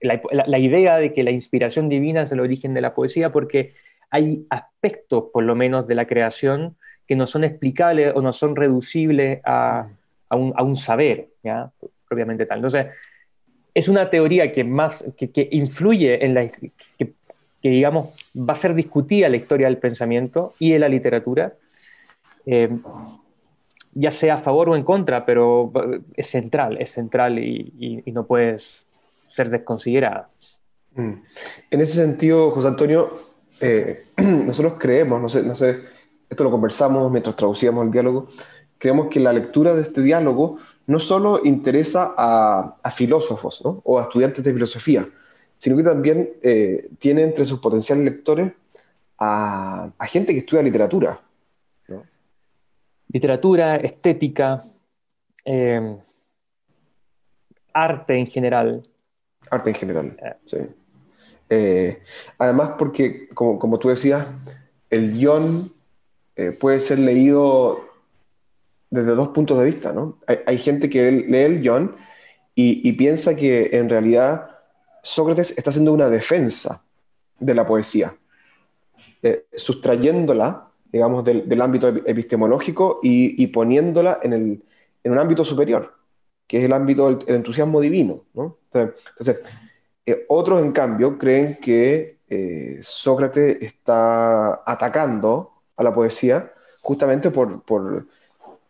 la, 0.02 0.60
idea 0.60 0.98
de 0.98 1.14
que 1.14 1.24
la 1.24 1.32
inspiración 1.32 1.90
divina 1.90 2.24
es 2.24 2.32
el 2.32 2.40
origen 2.40 2.74
de 2.74 2.82
la 2.82 2.94
poesía 2.94 3.32
porque 3.32 3.74
hay 4.10 4.46
aspectos, 4.50 5.26
por 5.34 5.44
lo 5.44 5.56
menos, 5.56 5.88
de 5.88 5.96
la 5.96 6.06
creación 6.06 6.76
que 7.08 7.16
no 7.16 7.28
son 7.28 7.44
explicables 7.44 8.14
o 8.16 8.22
no 8.22 8.34
son 8.34 8.56
reducibles 8.56 9.42
a, 9.46 9.88
un, 10.32 10.78
saber, 10.78 11.30
¿ya? 11.44 11.72
propiamente 12.08 12.46
tal. 12.46 12.60
Entonces, 12.60 12.88
es 13.78 13.88
una 13.88 14.10
teoría 14.10 14.52
que 14.52 14.64
más 14.64 15.06
que, 15.16 15.48
influye 15.52 16.26
en 16.26 16.34
la 16.34 16.48
que, 16.98 17.14
digamos 17.62 18.16
va 18.36 18.54
a 18.54 18.56
ser 18.56 18.74
discutida 18.74 19.30
la 19.30 19.38
historia 19.38 19.68
del 19.68 19.78
pensamiento 19.78 20.56
y 20.58 20.74
en 20.74 20.82
la 20.82 20.90
literatura, 20.90 21.54
eh, 22.48 22.70
ya 23.94 24.10
sea 24.10 24.36
a 24.36 24.38
favor 24.38 24.70
o 24.70 24.76
en 24.76 24.84
contra, 24.84 25.26
pero 25.26 25.72
es 26.16 26.28
central, 26.28 26.78
es 26.80 26.90
central 26.90 27.38
y, 27.38 28.04
no 28.08 28.26
puedes 28.26 28.87
ser 29.28 29.50
desconsiderada. 29.50 30.30
Mm. 30.96 31.14
En 31.72 31.82
ese 31.82 31.94
sentido, 31.94 32.52
José 32.52 32.68
Antonio, 32.68 33.12
eh, 33.62 34.04
nosotros 34.18 34.76
creemos, 34.78 35.22
no 35.22 35.30
sé, 35.30 35.44
no 35.44 35.56
sé, 35.56 35.82
esto 36.30 36.44
lo 36.44 36.52
conversamos 36.52 37.12
mientras 37.12 37.36
traducíamos 37.36 37.86
el 37.86 37.92
diálogo, 37.92 38.28
creemos 38.78 39.08
que 39.10 39.20
la 39.20 39.34
lectura 39.34 39.74
de 39.74 39.82
este 39.82 40.02
diálogo 40.02 40.58
no 40.88 41.00
solo 41.00 41.42
interesa 41.44 42.14
a, 42.18 42.92
filósofos 42.92 43.62
o 43.64 44.00
a 44.00 44.04
estudiantes 44.04 44.44
de 44.44 44.54
filosofía, 44.54 45.08
sino 45.58 45.76
que 45.76 45.84
también 45.84 46.30
eh, 46.42 46.90
tiene 47.00 47.24
entre 47.24 47.46
sus 47.46 47.60
potenciales 47.60 48.06
lectores 48.06 48.54
a, 49.18 49.92
gente 50.08 50.34
que 50.34 50.40
estudia 50.40 50.64
literatura. 50.64 51.20
Literatura, 53.10 53.78
estética, 53.78 54.66
eh, 55.46 55.98
arte 57.74 58.16
en 58.16 58.28
general. 58.28 58.84
Arte 59.50 59.70
en 59.70 59.76
general, 59.76 60.18
eh. 60.22 60.36
sí. 60.46 62.28
además 62.38 62.72
porque, 62.78 63.30
como, 63.30 63.60
como, 63.60 63.80
tú 63.80 63.90
decías, 63.90 64.26
el 64.90 65.14
guion 65.14 65.72
puede 66.60 66.80
ser 66.80 67.00
leído 67.00 67.88
desde 68.90 69.16
dos 69.16 69.30
puntos 69.30 69.58
de 69.60 69.66
vista, 69.66 69.92
¿no? 69.92 70.18
Hay, 70.46 70.58
gente 70.58 70.90
que 70.90 71.12
lee 71.12 71.38
el 71.38 71.62
John 71.68 71.96
y, 72.56 72.92
piensa 72.94 73.36
que 73.36 73.70
en 73.74 73.90
realidad 73.90 74.50
Sócrates 75.04 75.58
está 75.58 75.70
haciendo 75.70 75.94
una 75.94 76.10
defensa 76.10 76.84
de 77.40 77.54
la 77.54 77.68
poesía, 77.68 78.16
eh, 79.22 79.46
sustrayéndola, 79.54 80.70
digamos, 80.92 81.24
del, 81.24 81.62
ámbito 81.62 81.90
epistemológico 81.90 83.00
y, 83.04 83.46
poniéndola 83.48 84.20
en, 84.24 84.64
un 85.04 85.20
ámbito 85.20 85.44
superior, 85.44 85.94
que 86.48 86.60
es 86.60 86.66
el 86.66 86.74
ámbito 86.74 87.14
del 87.14 87.36
entusiasmo 87.36 87.82
divino, 87.82 88.24
¿no? 88.34 88.58
Entonces, 88.74 89.42
eh, 90.06 90.26
otros, 90.30 90.62
en 90.62 90.72
cambio, 90.72 91.18
creen 91.18 91.58
que 91.62 92.20
eh, 92.30 92.80
Sócrates 92.82 93.62
está 93.62 94.64
atacando 94.66 95.52
a 95.76 95.84
la 95.84 95.94
poesía 95.94 96.54
justamente 96.82 97.30
por 97.32 98.08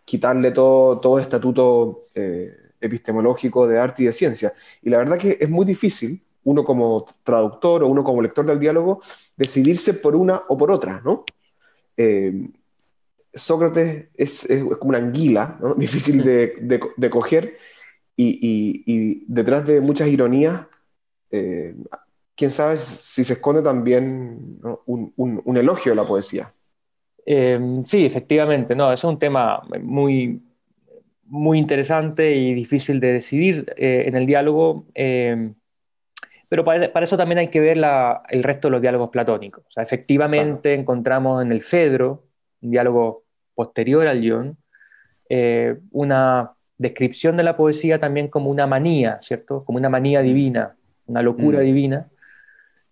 quitarle 0.07 0.51
todo, 0.51 1.01
todo 1.01 1.19
estatuto 1.19 2.03
eh, 2.15 2.55
epistemológico 2.79 3.67
de 3.67 3.77
arte 3.77 4.03
y 4.03 4.05
de 4.05 4.13
ciencia. 4.13 4.53
Y 4.81 4.89
la 4.89 4.99
verdad 4.99 5.17
que 5.17 5.37
es 5.37 5.49
muy 5.49 5.65
difícil, 5.65 6.23
uno 6.45 6.63
como 6.63 7.05
traductor 7.23 7.83
o 7.83 7.87
uno 7.87 8.05
como 8.05 8.21
lector 8.21 8.45
del 8.45 8.57
diálogo, 8.57 9.01
decidirse 9.35 9.95
por 9.95 10.15
una 10.15 10.43
o 10.47 10.57
por 10.57 10.71
otra, 10.71 11.01
¿no? 11.03 11.25
Sócrates 13.33 14.07
es, 14.15 14.47
como 14.79 14.89
una 14.89 14.97
anguila, 14.97 15.57
¿no? 15.61 15.75
difícil 15.75 16.23
de, 16.23 16.53
de, 16.95 17.09
coger, 17.09 17.57
y, 18.15 19.23
detrás 19.27 19.65
de 19.65 19.81
muchas 19.81 20.07
ironías, 20.07 20.65
eh, 21.31 21.75
quién 22.35 22.51
sabe 22.51 22.77
si 22.77 23.23
se 23.23 23.33
esconde 23.33 23.61
también 23.61 24.59
un, 24.85 25.13
un 25.15 25.57
elogio 25.57 25.91
de 25.91 25.95
la 25.95 26.07
poesía. 26.07 26.53
Em, 27.29 27.83
sí, 27.83 28.05
efectivamente, 28.05 28.73
no, 28.73 28.93
es 28.93 29.03
un 29.03 29.19
tema 29.19 29.61
muy, 29.81 30.41
muy 31.25 31.59
interesante 31.59 32.33
y 32.35 32.53
difícil 32.53 33.01
de 33.01 33.11
decidir 33.11 33.65
eh, 33.75 34.05
en 34.07 34.15
el 34.15 34.25
diálogo, 34.25 34.85
em, 34.93 35.53
pero 36.47 36.63
para, 36.63 36.85
eso 37.01 37.17
también 37.17 37.39
hay 37.39 37.49
que 37.49 37.59
ver 37.59 37.77
el 38.29 38.43
resto 38.43 38.69
de 38.69 38.71
los 38.71 38.81
diálogos 38.81 39.09
platónicos. 39.09 39.65
O 39.67 39.71
sea, 39.71 39.83
efectivamente 39.83 40.73
encontramos 40.73 41.41
en 41.41 41.51
el 41.51 41.61
Fedro, 41.61 42.26
un 42.61 42.71
diálogo 42.71 43.23
posterior 43.55 44.07
al 44.07 44.21
guion, 44.21 44.57
eh, 45.29 45.77
una 45.91 46.53
descripción 46.77 47.37
de 47.37 47.43
la 47.43 47.57
poesía 47.57 47.99
también 47.99 48.27
como 48.27 48.49
una 48.49 48.67
manía, 48.67 49.19
¿cierto? 49.21 49.63
Como 49.65 49.77
una 49.77 49.89
manía 49.89 50.21
divina, 50.21 50.75
una 51.07 51.21
locura 51.21 51.59
mm. 51.59 51.63
divina. 51.63 52.07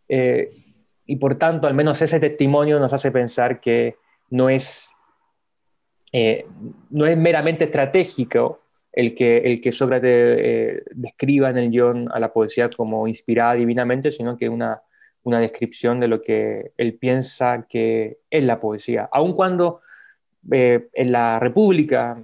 Eh, 0.08 0.65
y 1.06 1.15
por 1.17 1.36
tanto, 1.36 1.67
al 1.67 1.73
menos 1.73 2.01
ese 2.01 2.19
testimonio 2.19 2.80
nos 2.80 2.93
hace 2.93 3.12
pensar 3.12 3.60
que 3.60 3.95
no 4.30 4.49
es, 4.49 4.91
eh, 6.12 6.45
no 6.89 7.06
es 7.06 7.15
meramente 7.15 7.65
estratégico 7.65 8.62
el 8.91 9.13
que, 9.13 9.39
el 9.39 9.62
que 9.62 9.71
Sócrates 9.71 10.38
eh, 10.39 10.84
describa 10.91 11.49
en 11.49 11.58
el 11.58 11.69
guion 11.69 12.10
a 12.12 12.19
la 12.19 12.34
poesía 12.34 12.69
como 12.69 13.08
inspirada 13.08 13.54
divinamente, 13.54 14.10
sino 14.10 14.38
que 14.38 14.49
una, 14.49 14.82
una 15.25 15.39
descripción 15.39 15.99
de 15.99 16.07
lo 16.07 16.21
que 16.21 16.71
él 16.77 16.93
piensa 16.95 17.65
que 17.67 18.19
es 18.29 18.43
la 18.43 18.59
poesía. 18.59 19.09
Aun 19.11 19.33
cuando 19.33 19.81
eh, 20.51 20.88
en 20.93 21.11
la 21.11 21.39
República, 21.39 22.23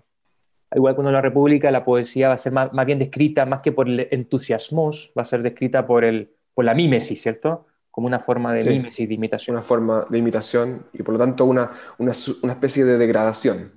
igual 0.74 0.96
cuando 0.96 1.10
en 1.10 1.16
la 1.16 1.22
República 1.22 1.72
la 1.72 1.84
poesía 1.84 2.30
va 2.30 2.36
a 2.36 2.38
ser 2.38 2.54
más, 2.54 2.86
bien 2.86 3.00
descrita, 3.00 3.46
más 3.46 3.62
que 3.62 3.72
por 3.72 3.88
el 3.88 4.08
entusiasmo, 4.12 4.92
va 5.18 5.24
a 5.24 5.26
ser 5.26 5.42
descrita 5.42 5.86
por, 5.86 6.06
el, 6.06 6.32
por 6.54 6.66
la 6.66 6.74
mímesis, 6.74 7.22
¿cierto? 7.22 7.68
como 7.90 8.08
una 8.08 8.20
forma 8.20 8.54
de 8.54 8.64
mímesis, 8.64 9.06
de 9.08 9.14
imitación. 9.14 9.56
Una 9.56 9.64
forma 9.64 10.08
de 10.10 10.18
imitación 10.18 10.86
y 10.94 11.04
por 11.04 11.14
lo 11.14 11.20
tanto 11.20 11.44
una, 11.44 11.72
una, 11.98 12.14
una, 12.42 12.54
especie 12.54 12.86
de 12.86 12.98
degradación. 12.98 13.74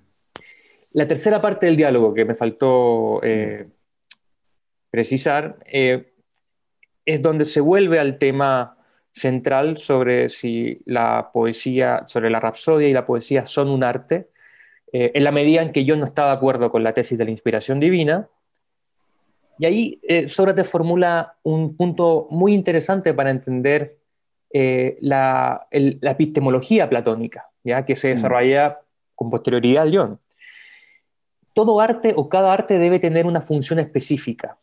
La 0.93 1.09
tercera 1.09 1.43
parte 1.43 1.67
del 1.67 1.77
diálogo 1.77 2.15
que 2.15 2.25
me 2.25 2.37
faltó 2.37 3.21
eh, 3.25 3.67
precisar 4.89 5.57
eh, 5.67 6.15
es 7.05 7.21
donde 7.21 7.45
se 7.45 7.61
vuelve 7.61 7.99
al 7.99 8.19
tema 8.19 8.79
central 9.15 9.79
sobre 9.79 10.29
si 10.29 10.83
la 10.85 11.31
poesía, 11.33 12.03
sobre 12.07 12.31
la 12.31 12.41
rapsodia 12.41 12.89
y 12.89 12.93
la 12.93 13.07
poesía 13.07 13.47
son 13.47 13.69
un 13.69 13.85
arte, 13.85 14.29
eh, 14.93 15.13
en 15.15 15.25
la 15.25 15.31
medida 15.31 15.63
en 15.63 15.73
que 15.73 15.85
yo 15.85 15.97
no 15.97 16.05
estaba 16.05 16.31
de 16.31 16.37
acuerdo 16.37 16.71
con 16.71 16.83
la 16.83 16.93
tesis 16.93 17.17
de 17.17 17.25
la 17.25 17.31
inspiración 17.31 17.81
divina. 17.81 18.29
Y 19.59 19.67
ahí 19.67 20.01
Sócrates 20.27 20.69
formula 20.69 21.37
un 21.45 21.77
punto 21.77 22.27
muy 22.31 22.55
interesante 22.55 23.15
para 23.15 23.31
entender 23.31 23.99
eh, 24.57 24.99
la, 25.01 25.67
epistemología 25.73 26.89
platónica, 26.89 27.51
¿ya? 27.65 27.85
que 27.85 27.97
se 27.97 28.13
mm. 28.13 28.15
desarrolla 28.15 28.79
con 29.17 29.29
posterioridad 29.29 29.83
al 29.83 29.91
León. 29.91 30.21
Todo 31.55 31.81
arte 31.81 32.13
o 32.15 32.29
cada 32.29 32.53
arte 32.53 32.79
debe 32.79 33.01
tener 33.01 33.27
una 33.27 33.41
función 33.41 33.81
específica. 33.81 34.57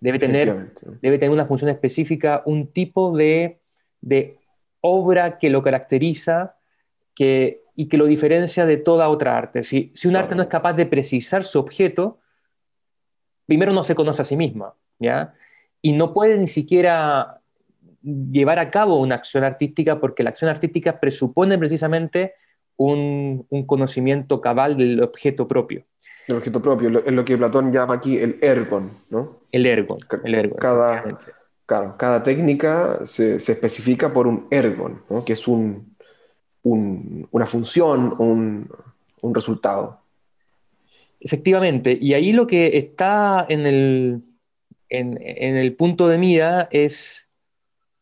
Debe 0.00 0.18
tener, 0.18 0.72
debe 1.02 1.18
tener 1.18 1.30
una 1.30 1.44
función 1.44 1.68
específica, 1.68 2.42
un 2.46 2.68
tipo 2.68 3.14
de, 3.14 3.60
obra 4.80 5.38
que 5.38 5.50
lo 5.50 5.62
caracteriza 5.62 6.56
que, 7.14 7.62
y 7.74 7.88
que 7.88 7.96
lo 7.96 8.06
diferencia 8.06 8.66
de 8.66 8.76
toda 8.76 9.08
otra 9.08 9.36
arte. 9.36 9.62
Si, 9.62 9.90
si 9.94 10.08
un 10.08 10.16
arte 10.16 10.34
no 10.34 10.42
es 10.42 10.48
capaz 10.48 10.74
de 10.74 10.86
precisar 10.86 11.44
su 11.44 11.58
objeto, 11.58 12.20
primero 13.46 13.72
no 13.72 13.82
se 13.82 13.94
conoce 13.94 14.22
a 14.22 14.24
sí 14.24 14.36
misma, 14.36 14.74
¿ya? 14.98 15.34
Y 15.82 15.92
no 15.92 16.12
puede 16.12 16.36
ni 16.38 16.46
siquiera 16.46 17.40
llevar 18.02 18.58
a 18.58 18.70
cabo 18.70 19.00
una 19.00 19.16
acción 19.16 19.44
artística 19.44 20.00
porque 20.00 20.22
la 20.22 20.30
acción 20.30 20.50
artística 20.50 21.00
presupone 21.00 21.58
precisamente 21.58 22.34
un, 22.76 23.46
conocimiento 23.66 24.40
cabal 24.40 24.76
del 24.76 25.02
objeto 25.02 25.48
propio. 25.48 25.84
El 26.26 26.36
objeto 26.36 26.60
propio, 26.62 27.02
es 27.04 27.12
lo 27.12 27.24
que 27.24 27.36
Platón 27.36 27.72
llama 27.72 27.94
aquí 27.94 28.18
el 28.18 28.38
ergon, 28.40 28.90
¿no? 29.10 29.32
El 29.50 29.66
ergon, 29.66 29.98
el 30.24 30.34
ergon. 30.34 30.58
Cada, 30.58 31.18
cada 31.68 32.22
técnica 32.22 33.04
se, 33.04 33.36
especifica 33.36 34.12
por 34.12 34.26
un 34.26 34.46
ergon, 34.50 35.02
¿no? 35.10 35.22
que 35.24 35.34
es 35.34 35.46
un, 35.46 35.94
una 36.62 37.46
función, 37.46 38.14
un, 38.18 39.34
resultado. 39.34 40.00
Efectivamente, 41.20 41.98
y 42.00 42.14
ahí 42.14 42.32
lo 42.32 42.46
que 42.46 42.78
está 42.78 43.44
en 43.48 43.66
el, 43.66 44.22
en, 44.88 45.18
en 45.20 45.56
el 45.56 45.74
punto 45.76 46.08
de 46.08 46.16
mira 46.16 46.68
es 46.70 47.28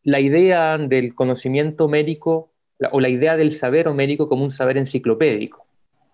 la 0.03 0.21
idea 0.21 0.77
del 0.77 1.13
conocimiento 1.13 1.85
homérico 1.85 2.53
o 2.91 3.01
la 3.01 3.09
idea 3.09 3.35
del 3.35 3.51
saber 3.51 3.89
homérico 3.89 4.29
como 4.29 4.45
un 4.45 4.51
saber 4.51 4.77
enciclopédico. 4.77 5.65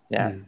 Mm. 0.09 0.45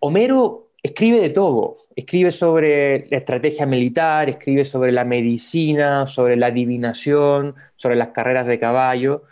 Homero 0.00 0.63
escribe 0.84 1.18
de 1.18 1.30
todo. 1.30 1.78
Escribe 1.96 2.30
sobre 2.30 3.08
la 3.08 3.18
estrategia 3.18 3.66
militar, 3.66 4.28
escribe 4.28 4.64
sobre 4.64 4.92
la 4.92 5.04
medicina, 5.04 6.06
sobre 6.06 6.36
la 6.36 6.46
adivinación, 6.46 7.54
sobre 7.76 7.96
las 7.96 8.08
carreras 8.08 8.46
de 8.46 8.58
caballo. 8.60 9.24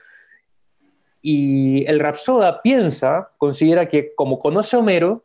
Y 1.21 1.85
el 1.87 2.01
Rapsoda 2.01 2.63
piensa, 2.63 3.33
considera 3.37 3.89
que 3.89 4.15
como 4.15 4.39
conoce 4.39 4.77
a 4.77 4.79
Homero, 4.79 5.25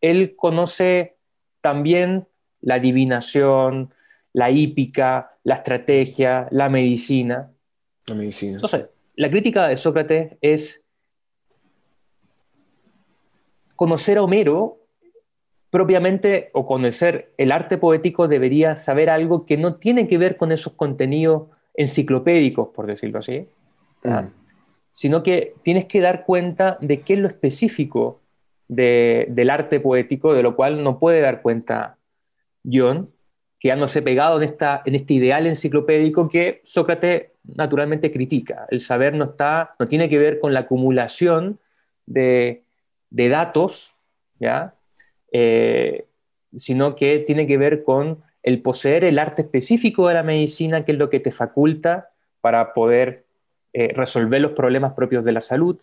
él 0.00 0.34
conoce 0.36 1.16
también 1.60 2.26
la 2.60 2.74
adivinación, 2.76 3.94
la 4.32 4.50
hípica, 4.50 5.36
la 5.44 5.54
estrategia, 5.54 6.48
la 6.50 6.68
medicina. 6.68 7.52
La 8.06 8.14
medicina. 8.14 8.54
Entonces, 8.54 8.86
la 9.16 9.28
crítica 9.28 9.68
de 9.68 9.76
Sócrates 9.76 10.36
es 10.40 10.84
conocer 13.76 14.18
a 14.18 14.22
Homero 14.22 14.79
propiamente 15.70 16.50
o 16.52 16.66
conocer 16.66 17.32
el 17.38 17.52
arte 17.52 17.78
poético 17.78 18.28
debería 18.28 18.76
saber 18.76 19.08
algo 19.08 19.46
que 19.46 19.56
no 19.56 19.76
tiene 19.76 20.08
que 20.08 20.18
ver 20.18 20.36
con 20.36 20.52
esos 20.52 20.72
contenidos 20.74 21.48
enciclopédicos, 21.74 22.68
por 22.68 22.86
decirlo 22.86 23.20
así, 23.20 23.46
mm. 24.02 24.26
sino 24.92 25.22
que 25.22 25.54
tienes 25.62 25.86
que 25.86 26.00
dar 26.00 26.24
cuenta 26.24 26.76
de 26.80 27.00
qué 27.00 27.14
es 27.14 27.18
lo 27.20 27.28
específico 27.28 28.20
del 28.68 29.50
arte 29.50 29.80
poético, 29.80 30.32
de 30.32 30.42
lo 30.42 30.54
cual 30.54 30.84
no 30.84 30.98
puede 30.98 31.20
dar 31.20 31.42
cuenta 31.42 31.96
John, 32.64 33.10
quedándose 33.58 34.00
pegado 34.00 34.36
en, 34.36 34.44
esta, 34.44 34.82
en 34.84 34.94
este 34.94 35.14
ideal 35.14 35.46
enciclopédico 35.46 36.28
que 36.28 36.60
Sócrates 36.62 37.32
naturalmente 37.42 38.12
critica. 38.12 38.66
El 38.70 38.80
saber 38.80 39.14
no, 39.14 39.24
está, 39.24 39.74
no 39.78 39.88
tiene 39.88 40.08
que 40.08 40.18
ver 40.18 40.38
con 40.38 40.54
la 40.54 40.60
acumulación 40.60 41.58
de, 42.06 42.62
de 43.10 43.28
datos, 43.28 43.96
¿ya? 44.38 44.74
Eh, 45.32 46.06
sino 46.56 46.96
que 46.96 47.20
tiene 47.20 47.46
que 47.46 47.58
ver 47.58 47.84
con 47.84 48.22
el 48.42 48.62
poseer 48.62 49.04
el 49.04 49.18
arte 49.18 49.42
específico 49.42 50.08
de 50.08 50.14
la 50.14 50.22
medicina, 50.22 50.84
que 50.84 50.92
es 50.92 50.98
lo 50.98 51.10
que 51.10 51.20
te 51.20 51.30
faculta 51.30 52.10
para 52.40 52.72
poder 52.72 53.26
eh, 53.72 53.92
resolver 53.94 54.40
los 54.40 54.52
problemas 54.52 54.94
propios 54.94 55.24
de 55.24 55.32
la 55.32 55.40
salud, 55.40 55.78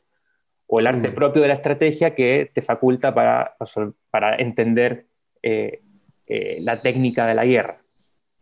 o 0.66 0.80
el 0.80 0.88
arte 0.88 1.10
mm. 1.10 1.16
propio 1.16 1.42
de 1.42 1.48
la 1.48 1.54
estrategia 1.54 2.14
que 2.16 2.52
te 2.54 2.62
faculta 2.62 3.14
para, 3.14 3.56
para 4.12 4.36
entender 4.36 5.06
eh, 5.42 5.82
la 6.60 6.82
técnica 6.82 7.26
de 7.26 7.36
la 7.36 7.46
guerra. 7.46 7.78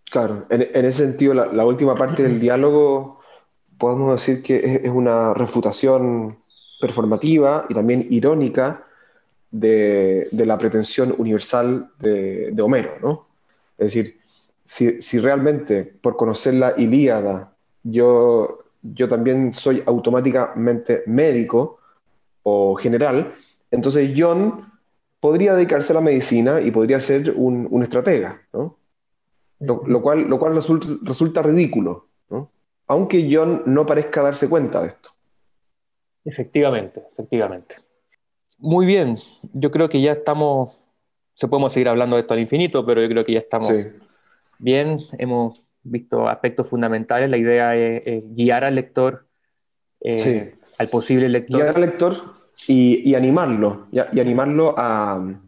Claro, 0.10 0.46
en, 0.50 0.86
ese 0.86 1.06
sentido, 1.06 1.34
la, 1.34 1.66
última 1.66 1.96
parte 1.96 2.24
del 2.24 2.40
diálogo 2.40 3.20
podemos 3.78 4.12
decir 4.12 4.42
que 4.42 4.82
es 4.84 4.90
una 4.90 5.34
refutación 5.34 6.38
performativa 6.80 7.66
y 7.70 7.74
también 7.74 8.08
irónica 8.10 8.85
de, 9.60 10.46
la 10.46 10.58
pretensión 10.58 11.16
universal 11.18 11.90
de, 12.00 12.54
Homero, 12.62 12.92
¿no? 13.02 13.28
Es 13.78 13.94
decir, 13.94 14.20
si, 14.66 15.20
realmente 15.20 15.84
por 15.84 16.18
conocer 16.18 16.56
la 16.56 16.74
Ilíada 16.78 17.54
yo, 17.84 18.64
yo 18.82 19.08
también 19.08 19.54
soy 19.54 19.84
automáticamente 19.86 21.04
médico 21.06 21.80
o 22.44 22.76
general, 22.76 23.34
entonces 23.72 24.14
John 24.16 24.72
podría 25.20 25.54
dedicarse 25.54 25.94
a 25.94 25.96
la 25.96 26.02
medicina 26.02 26.62
y 26.62 26.72
podría 26.72 27.00
ser 27.00 27.34
un, 27.36 27.82
estratega, 27.82 28.42
¿no? 28.54 28.78
Lo, 29.60 30.02
cual, 30.02 30.24
lo 30.24 30.38
cual 30.38 30.54
resulta, 30.54 30.88
resulta 31.02 31.42
ridículo, 31.42 32.08
¿no? 32.30 32.52
aunque 32.88 33.28
John 33.32 33.64
no 33.66 33.86
parezca 33.86 34.22
darse 34.22 34.50
cuenta 34.50 34.82
de 34.82 34.90
esto. 34.90 35.12
Efectivamente, 36.26 37.04
efectivamente. 37.14 37.76
Muy 38.58 38.86
bien, 38.86 39.18
yo 39.54 39.70
creo 39.72 39.90
que 39.90 40.02
ya 40.02 40.12
estamos, 40.12 40.72
se 41.34 41.48
podemos 41.48 41.74
seguir 41.74 41.90
hablando 41.90 42.16
de 42.16 42.22
esto 42.22 42.34
al 42.34 42.40
infinito, 42.40 42.86
pero 42.86 43.02
yo 43.02 43.10
creo 43.10 43.26
que 43.26 43.34
ya 43.34 43.40
estamos 43.40 43.74
bien, 44.58 45.00
hemos 45.18 45.62
visto 45.84 46.28
aspectos 46.28 46.68
fundamentales, 46.68 47.30
la 47.30 47.38
idea 47.38 47.76
es, 47.76 48.24
guiar 48.34 48.64
al 48.64 48.76
lector, 48.76 49.28
eh, 50.02 50.56
al 50.80 50.88
posible 50.88 51.28
lector. 51.30 51.62
Guiar 51.62 51.76
al 51.76 51.82
lector 51.82 52.16
y, 52.68 53.14
animarlo, 53.14 53.88
y, 53.92 54.20
animarlo 54.20 54.74
a, 54.78 55.42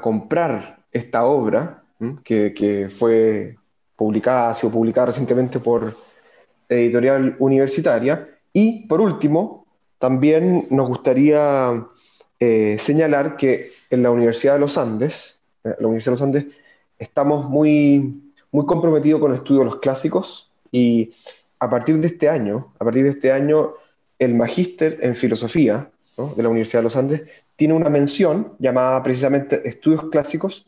comprar 0.00 0.84
esta 0.92 1.24
obra 1.24 1.84
que, 2.24 2.54
que, 2.54 2.88
fue 2.88 3.56
publicada, 3.96 4.50
ha 4.50 4.54
sido 4.54 4.72
publicada 4.72 5.06
recientemente 5.06 5.58
por 5.58 5.92
editorial 6.68 7.36
universitaria. 7.38 8.28
Y 8.52 8.86
por 8.86 9.00
último, 9.00 9.63
también 10.04 10.66
nos 10.68 10.86
gustaría 10.88 11.86
eh, 12.38 12.76
señalar 12.78 13.38
que 13.38 13.70
en 13.88 14.02
la 14.02 14.10
Universidad 14.10 14.52
de 14.52 14.58
los 14.58 14.76
Andes, 14.76 15.40
eh, 15.64 15.76
la 15.78 15.86
Universidad 15.86 16.12
de 16.12 16.16
los 16.16 16.22
Andes, 16.22 16.46
estamos 16.98 17.48
muy, 17.48 18.20
muy 18.52 18.66
comprometidos 18.66 19.18
con 19.18 19.30
el 19.30 19.38
estudio 19.38 19.60
de 19.60 19.64
los 19.64 19.76
clásicos 19.76 20.50
y 20.70 21.10
a 21.58 21.70
partir 21.70 21.96
de 22.00 22.08
este 22.08 22.28
año, 22.28 22.74
a 22.78 22.84
partir 22.84 23.04
de 23.04 23.10
este 23.12 23.32
año, 23.32 23.76
el 24.18 24.34
magíster 24.34 24.98
en 25.00 25.14
filosofía 25.14 25.90
de 26.36 26.42
la 26.42 26.50
Universidad 26.50 26.80
de 26.80 26.84
los 26.84 26.96
Andes 26.96 27.22
tiene 27.56 27.72
una 27.72 27.88
mención 27.88 28.52
llamada 28.58 29.02
precisamente 29.02 29.66
Estudios 29.66 30.10
Clásicos, 30.10 30.66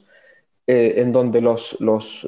eh, 0.66 0.94
en 0.96 1.12
donde 1.12 1.42
los, 1.42 1.76
los 1.80 2.26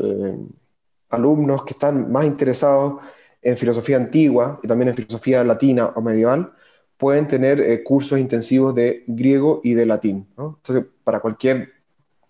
alumnos 1.08 1.64
que 1.64 1.72
están 1.72 2.12
más 2.12 2.26
interesados 2.26 3.00
en 3.40 3.56
filosofía 3.56 3.96
antigua 3.96 4.60
y 4.62 4.68
también 4.68 4.90
en 4.90 4.94
filosofía 4.94 5.42
latina 5.42 5.86
o 5.94 6.02
medieval 6.02 6.52
pueden 6.98 7.28
tener 7.28 7.60
eh, 7.60 7.82
cursos 7.82 8.18
intensivos 8.18 8.74
de 8.74 9.04
griego 9.06 9.60
y 9.62 9.74
de 9.74 9.86
latín. 9.86 10.26
Entonces, 10.36 10.84
para 11.04 11.20
cualquier 11.20 11.72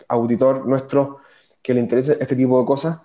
auditor 0.07 0.67
nuestro 0.67 1.19
que 1.63 1.75
le 1.75 1.81
interese 1.81 2.17
este 2.21 2.37
tipo 2.37 2.61
de 2.61 2.67
cosas, 2.67 3.01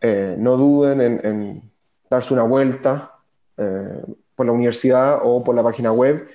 eh, 0.00 0.34
no 0.38 0.56
duden 0.56 1.00
en, 1.00 1.62
darse 2.08 2.34
una 2.34 2.42
vuelta 2.42 3.18
eh, 3.56 4.02
por 4.34 4.46
la 4.46 4.52
universidad 4.52 5.20
o 5.22 5.44
por 5.44 5.54
la 5.54 5.62
página 5.62 5.92
web 5.92 6.26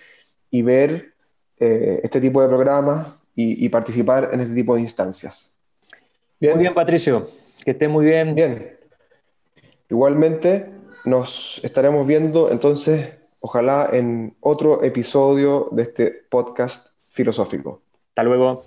y 0.50 0.62
ver 0.62 1.14
este 1.58 2.20
tipo 2.20 2.42
de 2.42 2.50
programas 2.50 3.16
y, 3.34 3.68
participar 3.70 4.30
en 4.34 4.42
este 4.42 4.54
tipo 4.54 4.76
de 4.76 4.82
instancias. 4.82 5.58
Muy 6.40 6.60
bien, 6.60 6.74
Patricio. 6.74 7.28
Que 7.64 7.72
esté 7.72 7.88
muy 7.88 8.06
bien. 8.06 8.36
Bien. 8.36 8.78
Igualmente, 9.90 10.70
nos 11.06 11.64
estaremos 11.64 12.06
viendo 12.06 12.52
entonces 12.52 13.08
ojalá 13.46 13.90
en 13.94 14.36
otro 14.42 14.82
episodio 14.84 15.70
de 15.72 15.84
este 15.84 16.08
podcast 16.08 16.88
filosófico. 17.10 17.84
Hasta 18.10 18.24
luego. 18.24 18.64